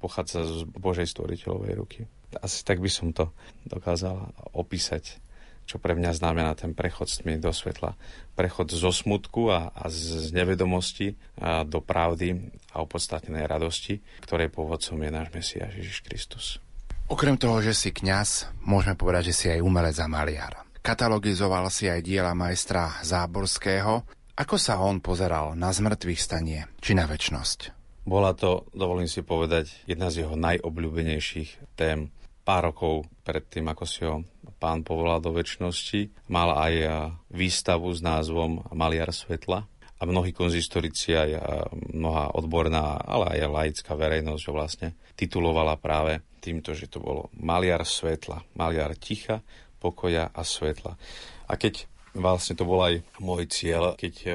[0.02, 2.00] pochádza z Božej stvoriteľovej ruky.
[2.36, 3.32] Asi tak by som to
[3.64, 5.22] dokázal opísať
[5.66, 7.98] čo pre mňa znamená ten prechod s tmy do svetla.
[8.38, 15.02] Prechod zo smutku a, a z nevedomosti a do pravdy a opodstatnenej radosti, ktorej pôvodcom
[15.02, 16.46] je náš Mesiáš Ježiš Kristus.
[17.06, 20.66] Okrem toho, že si kňaz, môžeme povedať, že si aj umelec a maliar.
[20.82, 24.06] Katalogizoval si aj diela majstra Záborského.
[24.38, 27.74] Ako sa on pozeral na zmrtvých stanie či na väčnosť?
[28.06, 32.14] Bola to, dovolím si povedať, jedna z jeho najobľúbenejších tém
[32.46, 34.22] pár rokov pred tým, ako si ho
[34.62, 36.74] pán povolal do väčšnosti, mal aj
[37.34, 41.30] výstavu s názvom Maliar svetla a mnohí konzistorici aj
[41.90, 47.82] mnoha odborná, ale aj laická verejnosť ho vlastne titulovala práve týmto, že to bolo maliar
[47.82, 49.42] svetla, maliar ticha,
[49.80, 50.94] pokoja a svetla.
[51.48, 54.30] A keď vlastne to bol aj môj cieľ, keď e,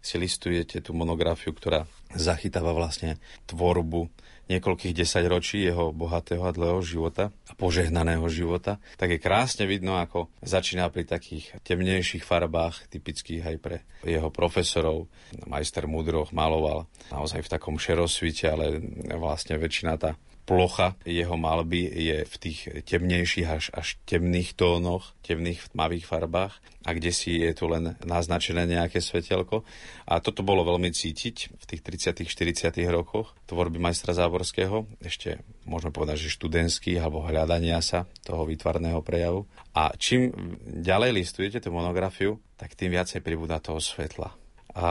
[0.00, 1.84] si listujete tú monografiu, ktorá
[2.14, 3.18] zachytáva vlastne
[3.50, 4.06] tvorbu
[4.46, 10.30] niekoľkých desaťročí jeho bohatého a dlhého života a požehnaného života, tak je krásne vidno, ako
[10.42, 13.76] začína pri takých temnejších farbách, typických aj pre
[14.06, 15.10] jeho profesorov.
[15.50, 18.78] Majster Mudroch maloval naozaj v takom šerosvite, ale
[19.18, 20.14] vlastne väčšina tá
[20.46, 26.54] plocha jeho malby je v tých temnejších až, až temných tónoch, temných tmavých farbách
[26.86, 29.66] a kde si je tu len naznačené nejaké svetelko.
[30.06, 35.90] A toto bolo veľmi cítiť v tých 30 40 rokoch tvorby majstra Záborského, ešte môžeme
[35.90, 39.50] povedať, že študentských alebo hľadania sa toho výtvarného prejavu.
[39.74, 40.30] A čím
[40.62, 44.30] ďalej listujete tú monografiu, tak tým viacej pribúda toho svetla.
[44.78, 44.88] A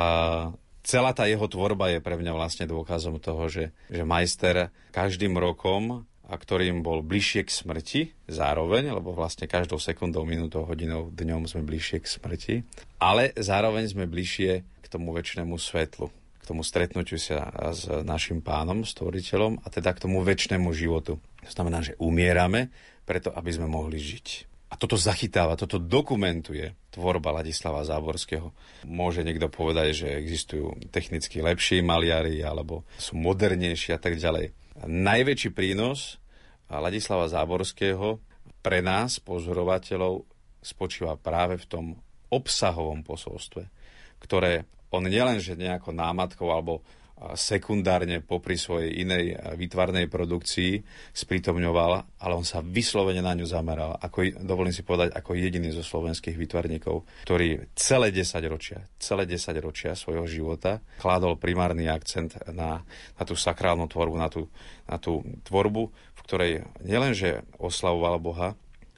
[0.86, 6.06] celá tá jeho tvorba je pre mňa vlastne dôkazom toho, že, že majster každým rokom
[6.26, 11.62] a ktorým bol bližšie k smrti zároveň, lebo vlastne každou sekundou, minútou, hodinou, dňom sme
[11.66, 12.56] bližšie k smrti,
[12.98, 16.10] ale zároveň sme bližšie k tomu väčšnému svetlu,
[16.42, 21.22] k tomu stretnutiu sa s našim pánom, stvoriteľom a teda k tomu väčšnému životu.
[21.46, 22.74] To znamená, že umierame
[23.06, 24.55] preto, aby sme mohli žiť.
[24.66, 28.50] A toto zachytáva, toto dokumentuje tvorba Ladislava Záborského.
[28.84, 34.52] Môže niekto povedať, že existujú technicky lepší maliari, alebo sú modernejší a tak ďalej.
[34.84, 36.18] Najväčší prínos
[36.68, 38.18] Ladislava Záborského
[38.66, 40.26] pre nás, pozorovateľov,
[40.66, 41.86] spočíva práve v tom
[42.34, 43.70] obsahovom posolstve,
[44.18, 46.82] ktoré on nielenže nejako námatkou alebo
[47.16, 50.84] sekundárne popri svojej inej výtvarnej produkcii
[51.16, 53.96] sprítomňoval, ale on sa vyslovene na ňu zameral.
[54.04, 59.48] Ako, dovolím si povedať, ako jediný zo slovenských výtvarníkov, ktorý celé 10 ročia, celé 10
[59.64, 62.84] ročia svojho života kládol primárny akcent na,
[63.16, 64.52] na tú sakrálnu tvorbu, na tú,
[64.84, 66.52] na tú tvorbu, v ktorej
[66.84, 68.50] nielenže oslavoval Boha,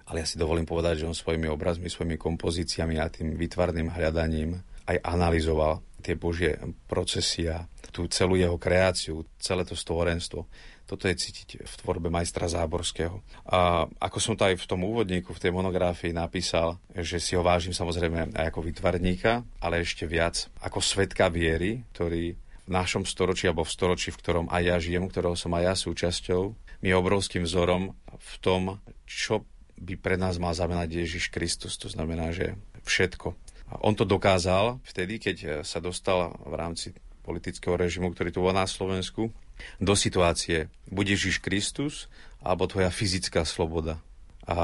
[0.10, 4.58] ale ja si dovolím povedať, že on svojimi obrazmi, svojimi kompozíciami a tým výtvarným hľadaním
[4.88, 6.56] aj analyzoval tie Božie
[6.88, 10.48] procesia, tú celú jeho kreáciu, celé to stvorenstvo.
[10.88, 13.20] Toto je cítiť v tvorbe majstra Záborského.
[13.44, 17.44] A ako som to aj v tom úvodníku, v tej monografii napísal, že si ho
[17.44, 23.52] vážim samozrejme aj ako vytvarníka, ale ešte viac ako svetka viery, ktorý v našom storočí
[23.52, 26.42] alebo v storočí, v ktorom aj ja žijem, ktorého som aj ja súčasťou,
[26.80, 29.44] mi je obrovským vzorom v tom, čo
[29.76, 31.76] by pre nás mal znamenať Ježiš Kristus.
[31.84, 32.56] To znamená, že
[32.88, 33.36] všetko,
[33.84, 36.96] on to dokázal vtedy, keď eh, sa dostal v rámci
[37.28, 39.36] politického režimu, ktorý tu bol na Slovensku,
[39.82, 42.08] do situácie buď Ježiš Kristus,
[42.40, 44.00] alebo tvoja fyzická sloboda.
[44.48, 44.56] A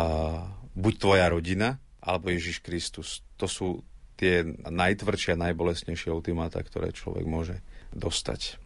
[0.72, 3.20] buď tvoja rodina, alebo Ježiš Kristus.
[3.36, 3.68] To sú
[4.16, 7.60] tie najtvrdšie a najbolesnejšie ultimáta, ktoré človek môže
[7.92, 8.62] dostať.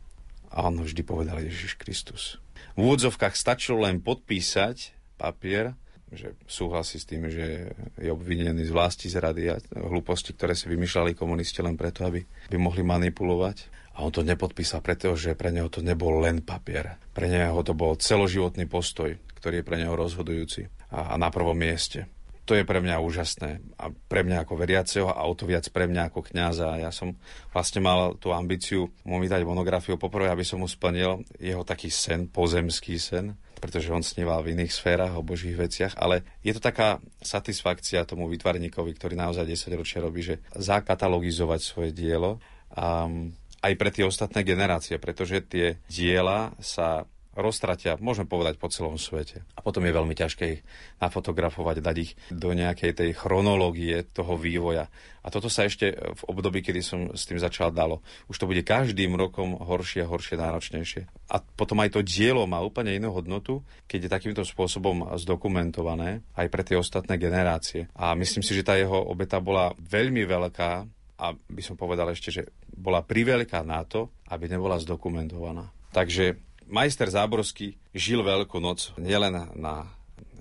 [0.54, 2.38] A on vždy povedal Ježiš Kristus.
[2.78, 5.74] V úvodzovkách stačilo len podpísať papier
[6.12, 11.18] že súhlasí s tým, že je obvinený z vlasti zrady a hlúposti, ktoré si vymýšľali
[11.20, 13.90] komunisti len preto, aby, aby mohli manipulovať.
[13.98, 17.02] A on to nepodpísal, pretože pre neho to nebol len papier.
[17.18, 21.58] Pre neho to bol celoživotný postoj, ktorý je pre neho rozhodujúci a, a na prvom
[21.58, 22.06] mieste.
[22.48, 23.60] To je pre mňa úžasné.
[23.76, 26.80] A pre mňa ako veriaceho a o to viac pre mňa ako kňaza.
[26.80, 27.20] Ja som
[27.52, 32.32] vlastne mal tú ambíciu mu vydať monografiu poprvé, aby som mu splnil jeho taký sen,
[32.32, 37.02] pozemský sen, pretože on sníval v iných sférach o božích veciach, ale je to taká
[37.20, 42.38] satisfakcia tomu vytvarníkovi, ktorý naozaj 10 ročia robí, že zakatalogizovať svoje dielo
[42.74, 43.10] a
[43.58, 49.46] aj pre tie ostatné generácie, pretože tie diela sa roztratia, môžeme povedať, po celom svete.
[49.54, 50.62] A potom je veľmi ťažké ich
[50.98, 54.90] nafotografovať, dať ich do nejakej tej chronológie toho vývoja.
[55.22, 58.02] A toto sa ešte v období, kedy som s tým začal, dalo.
[58.26, 61.30] Už to bude každým rokom horšie a horšie, náročnejšie.
[61.30, 66.48] A potom aj to dielo má úplne inú hodnotu, keď je takýmto spôsobom zdokumentované aj
[66.48, 67.92] pre tie ostatné generácie.
[67.94, 70.72] A myslím si, že tá jeho obeta bola veľmi veľká
[71.18, 72.44] a by som povedal ešte, že
[72.78, 75.66] bola priveľká na to, aby nebola zdokumentovaná.
[75.92, 79.88] Takže majster Záborský žil Veľkú noc nielen na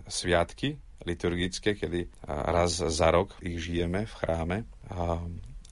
[0.06, 4.58] sviatky liturgické, kedy raz za rok ich žijeme v chráme,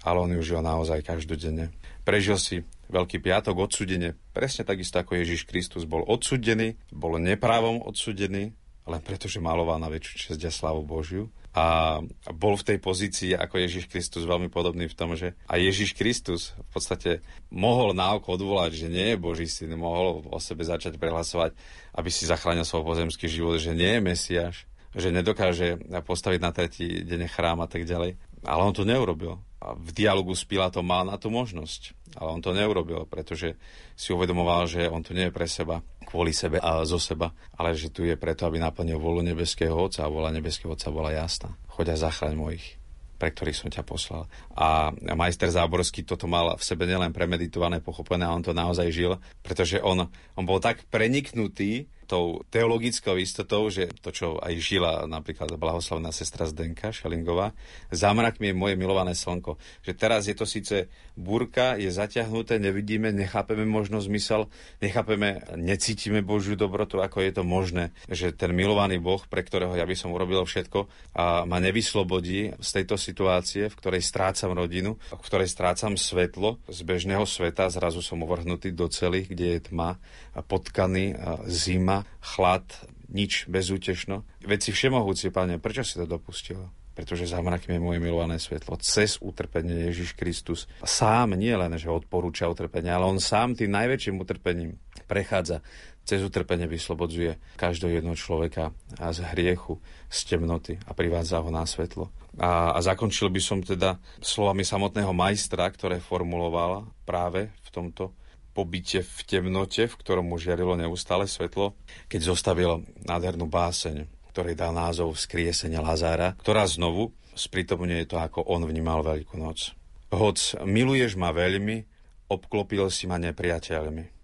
[0.05, 1.75] ale on ju žil naozaj každodenne.
[2.07, 8.55] Prežil si Veľký piatok odsudenie, presne takisto ako Ježiš Kristus bol odsudený, bol neprávom odsudený,
[8.85, 12.03] len preto, že maloval na väčšiu česť a slavu Božiu a
[12.35, 16.51] bol v tej pozícii ako Ježiš Kristus veľmi podobný v tom, že a Ježiš Kristus
[16.51, 17.11] v podstate
[17.47, 21.55] mohol na odvolať, že nie je Boží syn, mohol o sebe začať prehlasovať,
[21.95, 24.57] aby si zachránil svoj pozemský život, že nie je Mesiáš,
[24.99, 28.19] že nedokáže postaviť na tretí deň chrám a tak ďalej.
[28.43, 29.39] Ale on to neurobil.
[29.65, 31.97] A v dialogu s Pilátom mal na tú možnosť.
[32.21, 33.57] Ale on to neurobil, pretože
[33.97, 37.73] si uvedomoval, že on tu nie je pre seba, kvôli sebe a zo seba, ale
[37.73, 41.57] že tu je preto, aby naplnil volu nebeského Otca a vola nebeského Otca bola jasná.
[41.73, 42.77] Choď a zachraň mojich
[43.15, 44.29] pre ktorých som ťa poslal.
[44.53, 49.81] A majster Záborský toto mal v sebe nielen premeditované, pochopené, on to naozaj žil, pretože
[49.81, 56.13] on, on bol tak preniknutý tou teologickou istotou, že to, čo aj žila napríklad blahoslavná
[56.13, 57.57] sestra Zdenka Šelingová,
[57.89, 59.57] zamrak mi je moje milované slnko.
[59.83, 64.51] Že teraz je to síce burka, je zaťahnuté, nevidíme, nechápeme možno zmysel,
[64.85, 69.87] nechápeme, necítime Božiu dobrotu, ako je to možné, že ten milovaný Boh, pre ktorého ja
[69.87, 75.25] by som urobil všetko, a ma nevyslobodí z tejto situácie, v ktorej strácam rodinu, v
[75.25, 79.97] ktorej strácam svetlo z bežného sveta, zrazu som uvrhnutý do celých, kde je tma,
[80.43, 81.15] potkany,
[81.47, 82.67] zima, chlad,
[83.13, 84.27] nič bezútešno.
[84.43, 86.73] Veď si všemohúci, Pane, prečo si to dopustil?
[86.95, 90.71] pretože zamrakne moje milované svetlo cez utrpenie Ježiš Kristus.
[90.87, 94.79] Sám nie len, že odporúča utrpenie, ale on sám tým najväčším utrpením
[95.11, 95.59] prechádza
[96.05, 99.81] cez utrpenie vyslobodzuje každého jednoho človeka a z hriechu,
[100.13, 102.13] z temnoty a privádza ho na svetlo.
[102.37, 108.13] A, a zakončil by som teda slovami samotného majstra, ktoré formuloval práve v tomto
[108.55, 111.75] pobyte v temnote, v ktorom mu žiarilo neustále svetlo,
[112.07, 118.63] keď zostavil nádhernú báseň, ktorej dal názov Skriesenia Lazára, ktorá znovu sprítomňuje to, ako on
[118.63, 119.75] vnímal Veľkú noc.
[120.15, 121.83] Hoc miluješ ma veľmi,
[122.31, 124.15] obklopil si ma nepriateľmi.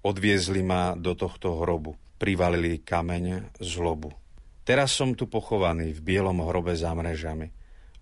[0.00, 4.16] Odviezli ma do tohto hrobu, privalili kameň zlobu.
[4.64, 7.52] Teraz som tu pochovaný v bielom hrobe za mrežami,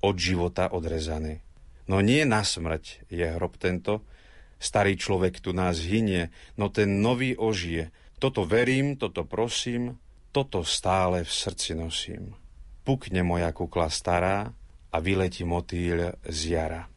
[0.00, 1.42] od života odrezaný.
[1.84, 4.06] No nie na smrť je hrob tento,
[4.64, 7.92] Starý človek tu nás hynie, no ten nový ožije.
[8.16, 10.00] Toto verím, toto prosím,
[10.32, 12.32] toto stále v srdci nosím.
[12.80, 14.56] Pukne moja kukla stará
[14.88, 16.88] a vyletí motýľ z jara.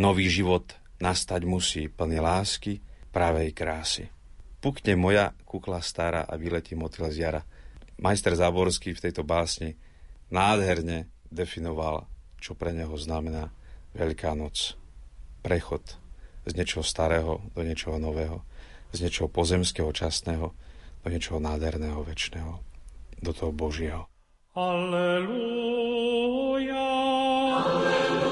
[0.00, 2.80] Nový život nastať musí plný lásky,
[3.12, 4.08] pravej krásy.
[4.64, 7.42] Pukne moja kukla stará a vyletí motýľ z jara.
[8.00, 9.76] Majster Záborský v tejto básni
[10.32, 12.08] nádherne definoval,
[12.40, 13.52] čo pre neho znamená
[13.92, 14.78] Veľká noc.
[15.44, 15.99] Prechod
[16.50, 18.42] z niečoho starého do niečoho nového,
[18.90, 20.50] z niečoho pozemského, časného
[21.00, 22.58] do niečoho nádherného, väčšného,
[23.22, 24.10] do toho Božieho.
[24.58, 25.30] Aleluja.
[27.54, 28.28] Aleluja.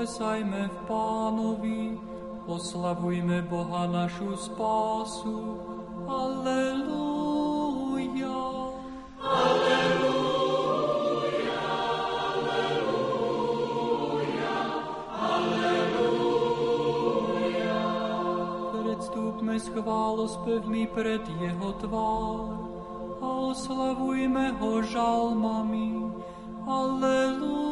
[0.00, 1.92] Plesajme v pánovi,
[2.48, 5.60] oslavujme Boha našu spásu.
[6.08, 6.69] Aleluja.
[19.70, 22.58] S chválospevmi pred Jeho tvár
[23.22, 26.10] a oslavujme Ho žalmami.
[26.66, 27.69] Aleluja.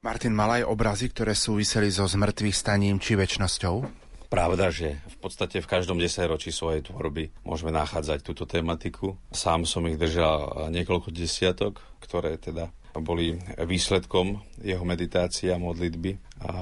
[0.00, 4.09] Martin mal aj obrazy, ktoré súviseli so zmrtvých staním či väčšnosťou?
[4.40, 9.20] Pravda, že v podstate v každom desaťročí svojej tvorby môžeme nachádzať túto tematiku.
[9.28, 16.52] Sám som ich držal niekoľko desiatok, ktoré teda boli výsledkom jeho meditácie a modlitby a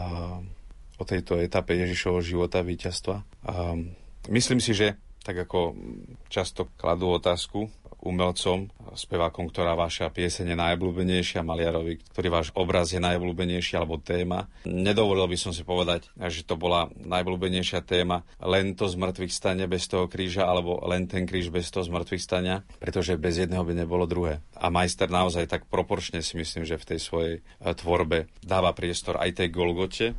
[0.98, 3.22] o tejto etape Ježišovho života, víťazstva.
[3.46, 3.78] A
[4.26, 5.78] myslím si, že tak ako
[6.26, 7.70] často kladú otázku
[8.02, 14.48] umelcom, spevákom, ktorá vaša pieseň je najobľúbenejšia, maliarovi, ktorý váš obraz je najobľúbenejší alebo téma.
[14.64, 19.64] Nedovolil by som si povedať, že to bola najobľúbenejšia téma len to z mŕtvych stane
[19.66, 23.64] bez toho kríža alebo len ten kríž bez toho z mŕtvych stania, pretože bez jedného
[23.66, 24.40] by nebolo druhé.
[24.56, 27.40] A majster naozaj tak proporčne si myslím, že v tej svojej e,
[27.74, 30.14] tvorbe dáva priestor aj tej Golgote,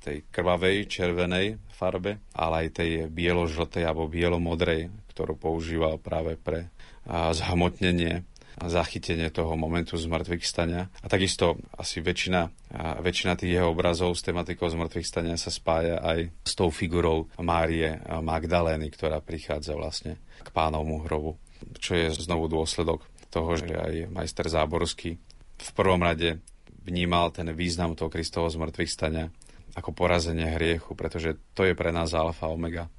[0.00, 6.70] tej krvavej, červenej farbe, ale aj tej bielo-žltej alebo bielo-modrej, ktorú používal práve pre
[7.08, 8.28] zhmotnenie
[8.58, 10.90] a zachytenie toho momentu z mŕtvych stania.
[10.98, 12.50] A takisto asi väčšina,
[12.98, 17.30] väčšina tých jeho obrazov s tematikou z mŕtvych stania sa spája aj s tou figurou
[17.38, 21.38] Márie Magdalény, ktorá prichádza vlastne k pánovmu hrobu.
[21.78, 25.22] Čo je znovu dôsledok toho, že aj majster Záborský
[25.58, 26.42] v prvom rade
[26.82, 29.30] vnímal ten význam toho Kristovho zmrtvých stania
[29.78, 32.90] ako porazenie hriechu, pretože to je pre nás alfa omega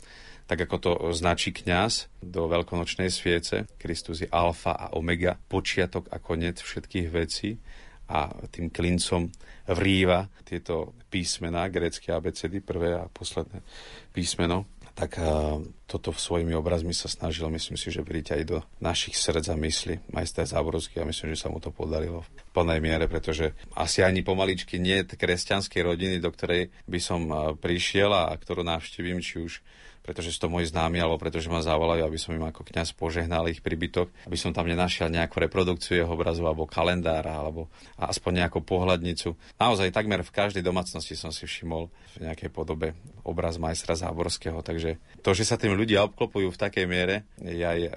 [0.50, 3.70] tak ako to značí kňaz do veľkonočnej sviece.
[3.78, 7.62] Kristus je alfa a omega, počiatok a koniec všetkých vecí
[8.10, 9.30] a tým klincom
[9.70, 13.62] vrýva tieto písmená, grecké abecedy, prvé a posledné
[14.10, 14.66] písmeno,
[14.98, 19.54] tak uh, toto svojimi obrazmi sa snažil, myslím si, že vriť aj do našich srdc
[19.54, 23.54] a mysli majster Záborovský a myslím, že sa mu to podarilo v plnej miere, pretože
[23.78, 29.22] asi ani pomaličky nie kresťanskej rodiny, do ktorej by som uh, prišiel a ktorú navštívim,
[29.22, 29.64] či už
[30.10, 33.46] pretože sú to moji známi, alebo pretože ma zavolajú, aby som im ako kňaz požehnal
[33.46, 37.70] ich príbytok, aby som tam nenašiel nejakú reprodukciu jeho obrazu alebo kalendára, alebo
[38.02, 39.38] aspoň nejakú pohľadnicu.
[39.62, 44.98] Naozaj takmer v každej domácnosti som si všimol v nejakej podobe obraz majstra Záborského, takže
[45.22, 47.90] to, že sa tým ľudia obklopujú v takej miere, je aj e,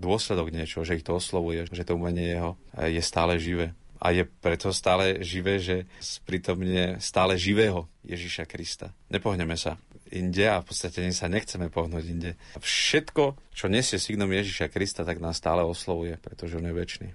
[0.00, 4.14] dôsledok niečo, že ich to oslovuje, že to umenie jeho e, je stále živé a
[4.14, 5.84] je preto stále živé, že
[6.22, 8.94] prítomne stále živého Ježiša Krista.
[9.10, 9.76] Nepohneme sa
[10.12, 12.30] inde a v podstate sa nechceme pohnúť inde.
[12.58, 17.08] Všetko, čo nesie signom Ježiša Krista, tak nás stále oslovuje, pretože on je väčší.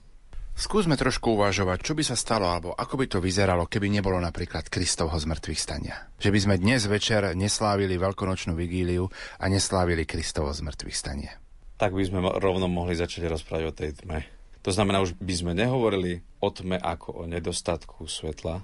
[0.53, 4.69] Skúsme trošku uvažovať, čo by sa stalo, alebo ako by to vyzeralo, keby nebolo napríklad
[4.69, 6.13] Kristovho zmrtvých stania.
[6.21, 9.09] Že by sme dnes večer neslávili veľkonočnú vigíliu
[9.41, 11.33] a neslávili Kristovo zmrtvých stanie.
[11.81, 14.29] Tak by sme rovno mohli začať rozprávať o tej tme.
[14.61, 18.61] To znamená, už by sme nehovorili o tme ako o nedostatku svetla,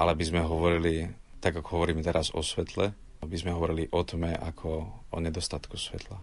[0.00, 1.12] ale by sme hovorili,
[1.44, 2.96] tak ako hovoríme teraz o svetle,
[3.26, 4.68] by sme hovorili o tme ako
[5.12, 6.18] o nedostatku svetla.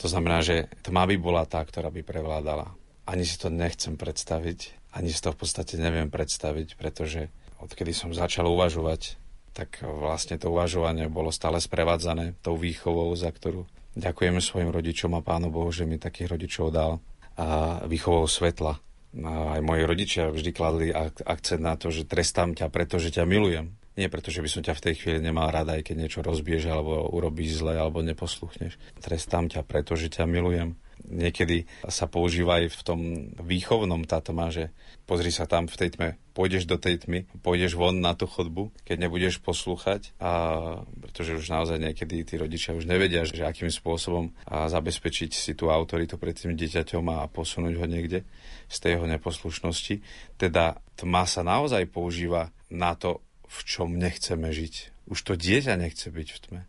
[0.00, 2.72] To znamená, že tma by bola tá, ktorá by prevládala.
[3.08, 7.32] Ani si to nechcem predstaviť, ani si to v podstate neviem predstaviť, pretože
[7.62, 9.16] odkedy som začal uvažovať,
[9.56, 13.64] tak vlastne to uvažovanie bolo stále sprevádzané tou výchovou, za ktorú
[13.96, 17.00] ďakujeme svojim rodičom a Pánu Bohu, že mi takých rodičov dal
[17.36, 18.80] a výchovou svetla.
[19.16, 20.88] A aj moji rodičia vždy kladli
[21.24, 23.72] akcent na to, že trestám ťa, pretože ťa milujem.
[23.96, 26.68] Nie preto, že by som ťa v tej chvíli nemal rada, aj keď niečo rozbiež,
[26.68, 28.76] alebo urobíš zle, alebo neposluchneš.
[29.00, 30.76] Trestám ťa preto, že ťa milujem.
[31.06, 33.00] Niekedy sa používa aj v tom
[33.38, 34.72] výchovnom táto má, že
[35.04, 38.74] pozri sa tam v tej tme, pôjdeš do tej tmy, pôjdeš von na tú chodbu,
[38.82, 44.34] keď nebudeš poslúchať, a, pretože už naozaj niekedy tí rodičia už nevedia, že akým spôsobom
[44.48, 48.26] a zabezpečiť si tú autoritu pred tým dieťaťom a posunúť ho niekde
[48.66, 50.02] z tej jeho neposlušnosti.
[50.40, 55.06] Teda tma sa naozaj používa na to, v čom nechceme žiť.
[55.10, 56.62] Už to dieťa nechce byť v tme.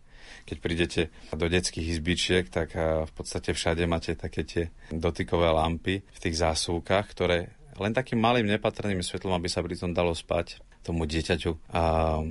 [0.48, 1.02] Keď prídete
[1.36, 7.06] do detských izbičiek, tak v podstate všade máte také tie dotykové lampy v tých zásuvkách,
[7.12, 11.84] ktoré len takým malým nepatrným svetlom, aby sa pri tom dalo spať tomu dieťaťu a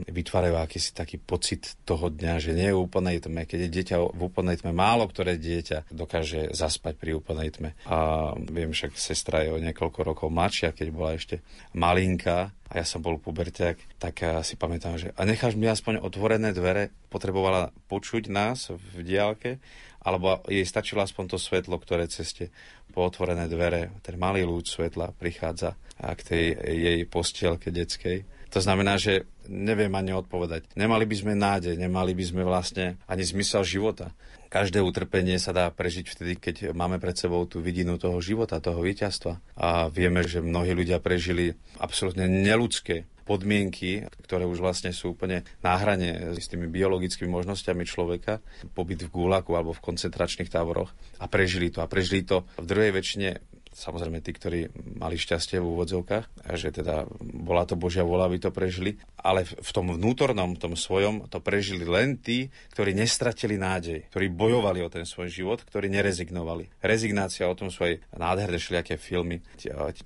[0.08, 3.44] vytvárajú akýsi taký pocit toho dňa, že nie je úplnej tme.
[3.44, 7.76] Keď je dieťa v úplnej tme, málo ktoré dieťa dokáže zaspať pri úplnej tme.
[7.84, 11.44] A viem však, sestra je o niekoľko rokov mladšia, keď bola ešte
[11.76, 16.50] malinká a ja som bol puberťák, tak si pamätám, že a necháš mi aspoň otvorené
[16.50, 19.62] dvere, potrebovala počuť nás v diálke,
[20.02, 22.50] alebo jej stačilo aspoň to svetlo, ktoré ceste
[22.90, 28.96] po otvorené dvere, ten malý lúč svetla prichádza k tej jej postielke detskej to znamená,
[28.96, 30.70] že neviem ani odpovedať.
[30.78, 34.14] Nemali by sme nádej, nemali by sme vlastne ani zmysel života.
[34.46, 38.78] Každé utrpenie sa dá prežiť vtedy, keď máme pred sebou tú vidinu toho života, toho
[38.78, 39.42] víťazstva.
[39.58, 45.74] A vieme, že mnohí ľudia prežili absolútne neludské podmienky, ktoré už vlastne sú úplne na
[45.74, 48.38] hrane s tými biologickými možnosťami človeka,
[48.70, 51.82] pobyt v gulaku alebo v koncentračných táboroch a prežili to.
[51.82, 53.42] A prežili to v druhej väčšine
[53.76, 54.60] samozrejme tí, ktorí
[54.96, 59.70] mali šťastie v úvodzovkách, že teda bola to Božia vola, aby to prežili, ale v
[59.70, 65.04] tom vnútornom, tom svojom, to prežili len tí, ktorí nestratili nádej, ktorí bojovali o ten
[65.04, 66.72] svoj život, ktorí nerezignovali.
[66.80, 69.44] Rezignácia o tom svoje nádherné všelijaké filmy,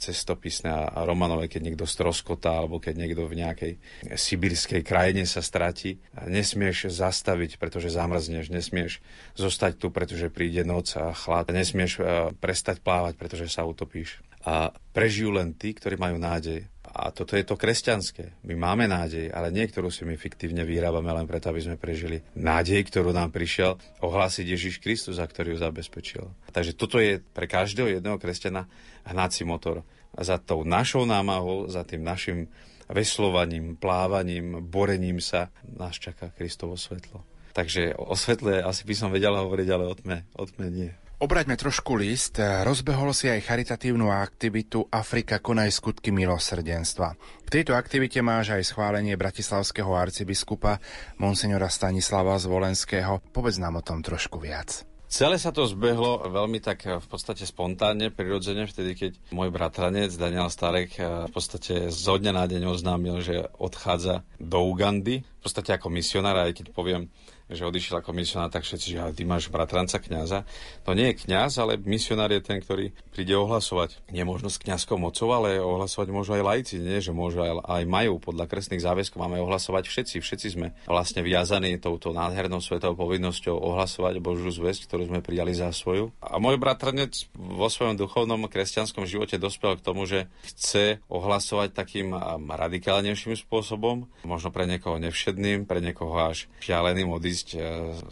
[0.00, 3.72] cestopisné a romanové, keď niekto stroskotá, alebo keď niekto v nejakej
[4.16, 6.02] sibirskej krajine sa stratí.
[6.16, 8.98] Nesmieš zastaviť, pretože zamrzneš, nesmieš
[9.38, 14.24] zostať tu, pretože príde noc a chlad, nesmieš eh, prestať plávať, pretože sa sa utopíš.
[14.48, 16.64] A prežijú len tí, ktorí majú nádej.
[16.90, 18.40] A toto je to kresťanské.
[18.48, 22.82] My máme nádej, ale niektorú si my fiktívne vyrábame len preto, aby sme prežili nádej,
[22.88, 26.24] ktorú nám prišiel ohlásiť Ježiš Kristus, za ktorý ju zabezpečil.
[26.50, 28.64] Takže toto je pre každého jedného kresťana
[29.06, 29.84] hnací motor.
[30.16, 32.48] A za tou našou námahou, za tým našim
[32.90, 37.22] veslovaním, plávaním, borením sa nás čaká Kristovo svetlo.
[37.54, 40.90] Takže o svetle asi by som vedela hovoriť, ale o tme, o tme nie.
[41.20, 42.40] Obraťme trošku list.
[42.40, 47.12] Rozbehol si aj charitatívnu aktivitu Afrika konaj skutky milosrdenstva.
[47.44, 50.80] V tejto aktivite máš aj schválenie bratislavského arcibiskupa
[51.20, 53.20] Monsignora Stanislava Zvolenského.
[53.36, 54.88] Povedz nám o tom trošku viac.
[55.12, 60.48] Celé sa to zbehlo veľmi tak v podstate spontánne, prirodzene, vtedy, keď môj bratranec Daniel
[60.48, 65.76] Starek eh, v podstate zo dňa na deň oznámil, že odchádza do Ugandy, v podstate
[65.76, 67.12] ako misionár, aj keď poviem,
[67.50, 70.46] že odišiel ako misionár, tak všetci, že ty máš bratranca kňaza.
[70.86, 73.98] To nie je kňaz, ale misionár je ten, ktorý príde ohlasovať.
[74.14, 77.82] Nie možno s kňazskou mocou, ale ohlasovať môžu aj laici, nie, že môžu aj, aj
[77.90, 78.22] majú.
[78.22, 80.16] Podľa kresných záväzkov máme ohlasovať všetci.
[80.22, 85.74] Všetci sme vlastne viazaní touto nádhernou svetovou povinnosťou ohlasovať Božiu zväzť, ktorú sme prijali za
[85.74, 86.14] svoju.
[86.22, 92.14] A môj bratranec vo svojom duchovnom kresťanskom živote dospel k tomu, že chce ohlasovať takým
[92.46, 97.60] radikálnejším spôsobom, možno pre niekoho nevšedným, pre niekoho až šialeným odísť odísť e,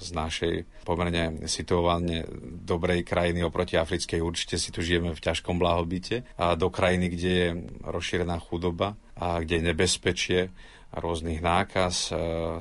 [0.01, 0.55] z našej
[0.89, 2.25] pomerne situovanne
[2.65, 4.25] dobrej krajiny oproti africkej.
[4.25, 7.49] Určite si tu žijeme v ťažkom blahobite a do krajiny, kde je
[7.85, 10.41] rozšírená chudoba a kde je nebezpečie
[10.89, 12.13] rôznych nákaz, e,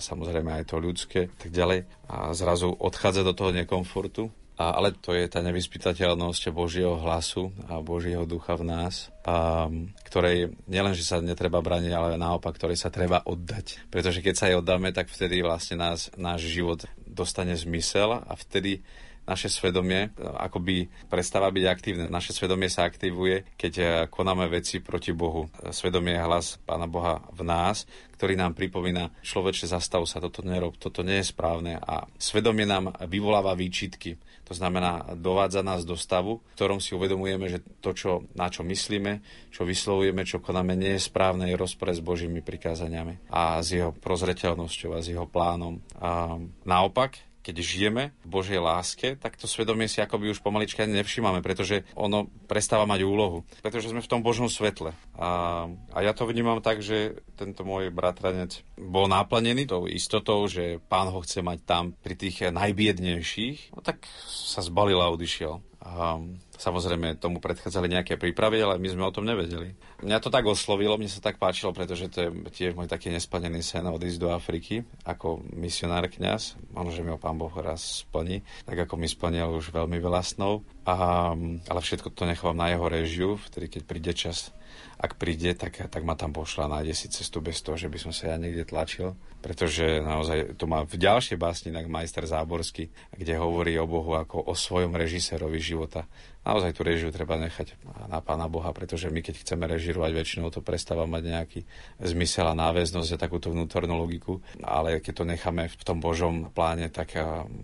[0.04, 1.88] samozrejme aj to ľudské, tak ďalej.
[2.12, 7.78] A zrazu odchádza do toho nekomfortu a, ale to je tá nevyspytateľnosť Božieho hlasu a
[7.78, 9.70] Božieho ducha v nás, a,
[10.10, 13.86] ktorej nielen, že sa netreba braniť, ale naopak, ktorej sa treba oddať.
[13.94, 18.82] Pretože keď sa jej oddáme, tak vtedy vlastne nás, náš život dostane zmysel a vtedy
[19.28, 22.06] naše svedomie akoby prestáva byť aktívne.
[22.08, 25.52] Naše svedomie sa aktivuje, keď e, konáme veci proti Bohu.
[25.76, 27.84] Svedomie je hlas Pána Boha v nás,
[28.16, 31.76] ktorý nám pripomína, človeče, zastav sa, toto nerob, toto nie je správne.
[31.76, 34.16] A svedomie nám vyvoláva výčitky.
[34.48, 38.64] To znamená, dovádza nás do stavu, v ktorom si uvedomujeme, že to, čo, na čo
[38.64, 39.20] myslíme,
[39.52, 43.92] čo vyslovujeme, čo konáme, nie je správne, je rozpore s Božími prikázaniami a s jeho
[43.92, 45.84] prozreteľnosťou a s jeho plánom.
[46.00, 51.40] A naopak, keď žijeme v Božej láske, tak to svedomie si akoby už pomalička nevšímame,
[51.40, 53.48] pretože ono prestáva mať úlohu.
[53.64, 54.92] Pretože sme v tom Božom svetle.
[55.16, 55.64] A,
[55.96, 61.08] a ja to vnímam tak, že tento môj bratranec bol naplnený tou istotou, že pán
[61.08, 63.72] ho chce mať tam pri tých najbiednejších.
[63.72, 65.64] No tak sa zbalil a odišiel.
[65.88, 66.20] A
[66.60, 69.72] samozrejme tomu predchádzali nejaké prípravy, ale my sme o tom nevedeli.
[70.04, 73.64] Mňa to tak oslovilo, mne sa tak páčilo, pretože to je tiež môj taký nesplnený
[73.64, 76.60] sen odísť do Afriky ako misionár kňaz.
[76.76, 80.22] Možno, že mi ho pán Boh raz splní, tak ako mi splnil už veľmi veľa
[80.28, 80.68] snov.
[80.84, 81.32] A,
[81.72, 84.52] ale všetko to nechávam na jeho režiu, vtedy keď príde čas
[84.98, 88.10] ak príde, tak, tak ma tam pošla, nájde si cestu bez toho, že by som
[88.10, 89.14] sa ja niekde tlačil.
[89.46, 94.50] Pretože naozaj to má v ďalšej básni tak majster Záborský, kde hovorí o Bohu ako
[94.50, 96.10] o svojom režisérovi života
[96.48, 97.76] naozaj tú režiu treba nechať
[98.08, 101.60] na Pána Boha, pretože my keď chceme režirovať, väčšinou to prestáva mať nejaký
[102.00, 106.88] zmysel a náväznosť a takúto vnútornú logiku, ale keď to necháme v tom Božom pláne,
[106.88, 107.12] tak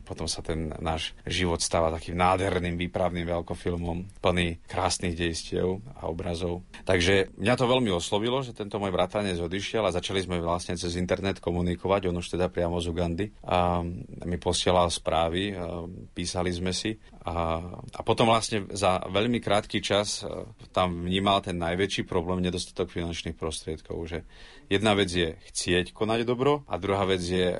[0.03, 6.67] potom sa ten náš život stáva takým nádherným výpravným veľkofilmom, plný krásnych dejstiev a obrazov.
[6.83, 10.99] Takže mňa to veľmi oslovilo, že tento môj bratranec odišiel a začali sme vlastne cez
[10.99, 13.79] internet komunikovať, on už teda priamo z Ugandy a
[14.27, 15.55] mi posielal správy,
[16.11, 17.63] písali sme si a,
[17.95, 20.43] a potom vlastne za veľmi krátky čas e,
[20.75, 23.95] tam vnímal ten najväčší problém nedostatok finančných prostriedkov.
[24.11, 24.19] Že
[24.67, 27.57] jedna vec je chcieť konať dobro a druhá vec je e,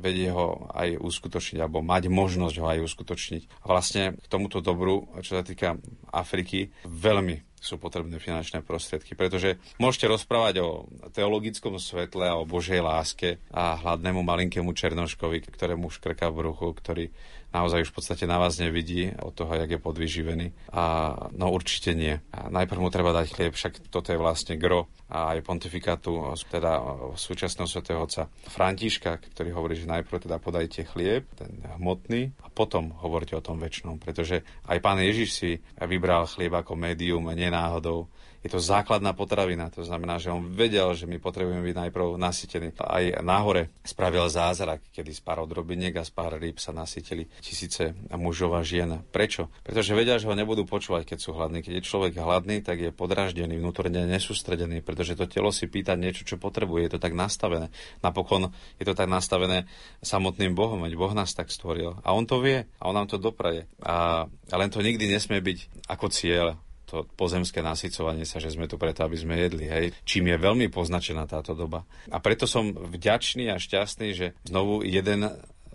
[0.00, 3.42] vedieť ho aj uskutočniť alebo mať možnosť ho aj uskutočniť.
[3.60, 5.76] A vlastne k tomuto dobru, čo sa týka
[6.08, 12.82] Afriky, veľmi sú potrebné finančné prostriedky, pretože môžete rozprávať o teologickom svetle a o Božej
[12.82, 17.04] láske a hladnému malinkému Černoškovi, ktorému škrká v bruchu, ktorý
[17.52, 20.72] naozaj už v podstate na vás nevidí od toho, jak je podvyživený.
[20.72, 22.18] A no určite nie.
[22.32, 26.80] A najprv mu treba dať chlieb, však toto je vlastne gro a aj pontifikátu teda
[27.20, 32.96] súčasného svätého otca Františka, ktorý hovorí, že najprv teda podajte chlieb, ten hmotný, a potom
[33.04, 35.50] hovorte o tom väčšnom, pretože aj pán Ježiš si
[35.84, 38.08] vybral chlieb ako médium, nenáhodou
[38.42, 39.70] je to základná potravina.
[39.70, 42.74] To znamená, že on vedel, že my potrebujeme byť najprv nasytení.
[42.82, 47.94] Aj nahore spravil zázrak, kedy z pár odrobiniek a z pár rýb sa nasytili tisíce
[48.10, 48.98] mužov a žien.
[49.14, 49.46] Prečo?
[49.62, 51.62] Pretože vedia, že ho nebudú počúvať, keď sú hladní.
[51.62, 56.26] Keď je človek hladný, tak je podraždený, vnútorne nesústredený, pretože to telo si pýta niečo,
[56.26, 56.90] čo potrebuje.
[56.90, 57.70] Je to tak nastavené.
[58.02, 58.50] Napokon
[58.82, 59.70] je to tak nastavené
[60.02, 61.94] samotným Bohom, veď Boh nás tak stvoril.
[62.02, 63.70] A on to vie a on nám to dopraje.
[63.86, 66.58] A, a len to nikdy nesmie byť ako cieľ,
[66.92, 69.96] to pozemské nasycovanie sa, že sme tu preto, aby sme jedli, hej.
[70.04, 71.88] Čím je veľmi poznačená táto doba.
[72.12, 75.24] A preto som vďačný a šťastný, že znovu jeden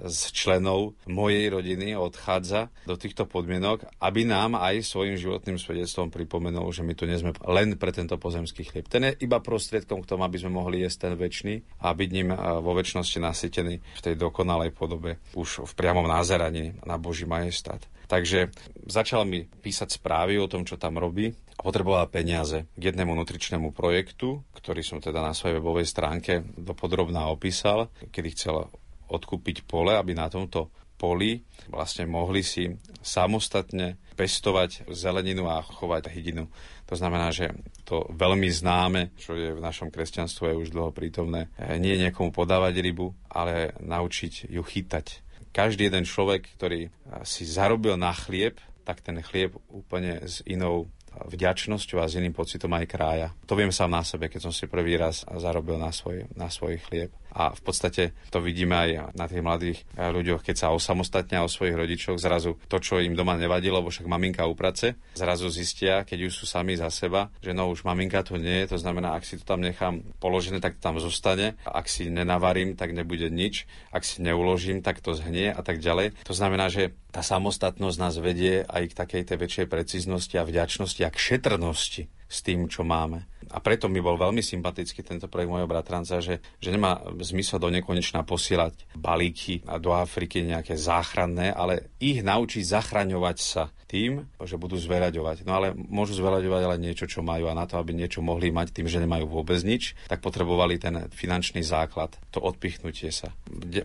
[0.05, 6.69] z členov mojej rodiny odchádza do týchto podmienok, aby nám aj svojim životným svedectvom pripomenul,
[6.69, 8.85] že my tu nie sme len pre tento pozemský chlieb.
[8.85, 12.29] Ten je iba prostriedkom k tomu, aby sme mohli jesť ten väčší a byť ním
[12.35, 17.81] vo väčšnosti nasytený v tej dokonalej podobe už v priamom názeraní na Boží majestát.
[18.07, 18.55] Takže
[18.87, 23.75] začal mi písať správy o tom, čo tam robí a potreboval peniaze k jednému nutričnému
[23.75, 28.71] projektu, ktorý som teda na svojej webovej stránke dopodrobná opísal, kedy chcel
[29.07, 32.73] odkúpiť pole, aby na tomto poli vlastne mohli si
[33.05, 36.49] samostatne pestovať zeleninu a chovať hydinu.
[36.89, 37.53] To znamená, že
[37.85, 42.81] to veľmi známe, čo je v našom kresťanstve je už dlho prítomné, nie niekomu podávať
[42.81, 45.21] rybu, ale naučiť ju chytať.
[45.53, 46.89] Každý jeden človek, ktorý
[47.21, 52.69] si zarobil na chlieb, tak ten chlieb úplne s inou vďačnosťou a s iným pocitom
[52.77, 53.27] aj krája.
[53.49, 56.77] To viem sám na sebe, keď som si prvý raz zarobil na svoj, na svoj
[56.89, 57.09] chlieb.
[57.37, 61.51] A v podstate to vidíme aj na tých mladých eh, ľuďoch, keď sa osamostatnia o
[61.51, 66.27] svojich rodičoch, zrazu to, čo im doma nevadilo, lebo však maminka uprace, zrazu zistia, keď
[66.27, 69.23] už sú sami za seba, že no už maminka to nie je, to znamená, ak
[69.23, 74.01] si to tam nechám položené, tak tam zostane, ak si nenavarím, tak nebude nič, ak
[74.01, 76.17] si neuložím, tak to zhnie a tak ďalej.
[76.25, 81.01] To znamená, že tá samostatnosť nás vedie aj k takej tej väčšej precíznosti a vďačnosti
[81.05, 83.25] a k šetrnosti s tým, čo máme.
[83.51, 87.71] A preto mi bol veľmi sympatický tento projekt mojho bratranca, že, že nemá zmysel do
[87.71, 94.75] nekonečna posielať balíky do Afriky nejaké záchranné, ale ich naučiť zachraňovať sa tým, že budú
[94.75, 95.47] zveraďovať.
[95.47, 98.75] No ale môžu zveraďovať ale niečo, čo majú a na to, aby niečo mohli mať
[98.75, 103.31] tým, že nemajú vôbec nič, tak potrebovali ten finančný základ, to odpichnutie sa.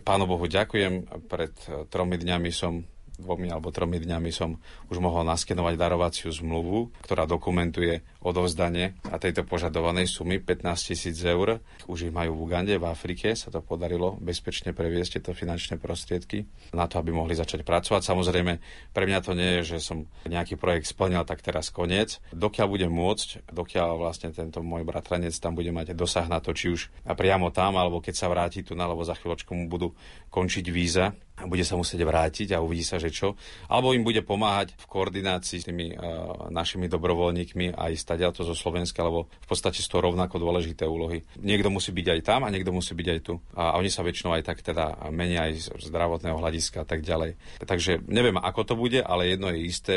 [0.03, 1.55] Pánu Bohu ďakujem, pred
[1.87, 2.83] tromi dňami som
[3.13, 4.57] dvomi alebo tromi dňami som
[4.89, 11.59] už mohol naskenovať darovaciu zmluvu, ktorá dokumentuje odovzdanie a tejto požadovanej sumy 15 tisíc eur.
[11.91, 16.47] Už ich majú v Ugande, v Afrike, sa to podarilo bezpečne previesť tieto finančné prostriedky
[16.71, 18.01] na to, aby mohli začať pracovať.
[18.01, 18.53] Samozrejme,
[18.95, 22.23] pre mňa to nie je, že som nejaký projekt splnil, tak teraz koniec.
[22.31, 26.71] Dokiaľ budem môcť, dokiaľ vlastne tento môj bratranec tam bude mať dosah na to, či
[26.71, 29.91] už priamo tam, alebo keď sa vráti tu, alebo za chvíľočku mu budú
[30.31, 33.33] končiť víza, a bude sa musieť vrátiť a uvidí sa, že čo.
[33.65, 39.01] Alebo im bude pomáhať v koordinácii s tými uh, našimi dobrovoľníkmi aj stadiaľ zo Slovenska,
[39.01, 41.25] lebo v podstate sú to rovnako dôležité úlohy.
[41.41, 43.41] Niekto musí byť aj tam a niekto musí byť aj tu.
[43.57, 47.33] A, oni sa väčšinou aj tak teda menia aj z zdravotného hľadiska a tak ďalej.
[47.65, 49.95] Takže neviem, ako to bude, ale jedno je isté,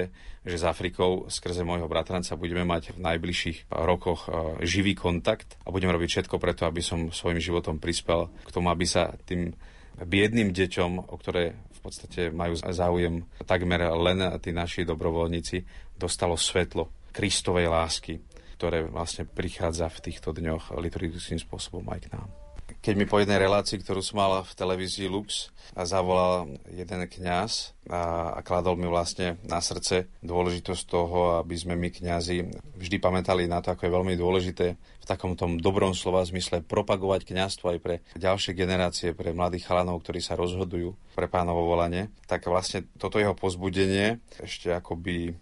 [0.48, 5.68] že s Afrikou skrze môjho bratranca budeme mať v najbližších rokoch uh, živý kontakt a
[5.68, 9.52] budem robiť všetko preto, aby som svojim životom prispel k tomu, aby sa tým
[10.00, 15.66] biedným deťom, o ktoré v podstate majú záujem takmer len tí naši dobrovoľníci,
[15.98, 18.20] dostalo svetlo Kristovej lásky,
[18.60, 22.28] ktoré vlastne prichádza v týchto dňoch liturgickým spôsobom aj k nám.
[22.66, 28.34] Keď mi po jednej relácii, ktorú som mal v televízii Lux, zavolal jeden kňaz a,
[28.38, 32.46] a kladol mi vlastne na srdce dôležitosť toho, aby sme my kňazi
[32.78, 37.26] vždy pamätali na to, ako je veľmi dôležité v takom tom dobrom slova zmysle propagovať
[37.26, 42.46] kňazstvo aj pre ďalšie generácie, pre mladých chalanov, ktorí sa rozhodujú pre pánovo volanie, tak
[42.46, 45.34] vlastne toto jeho pozbudenie ešte akoby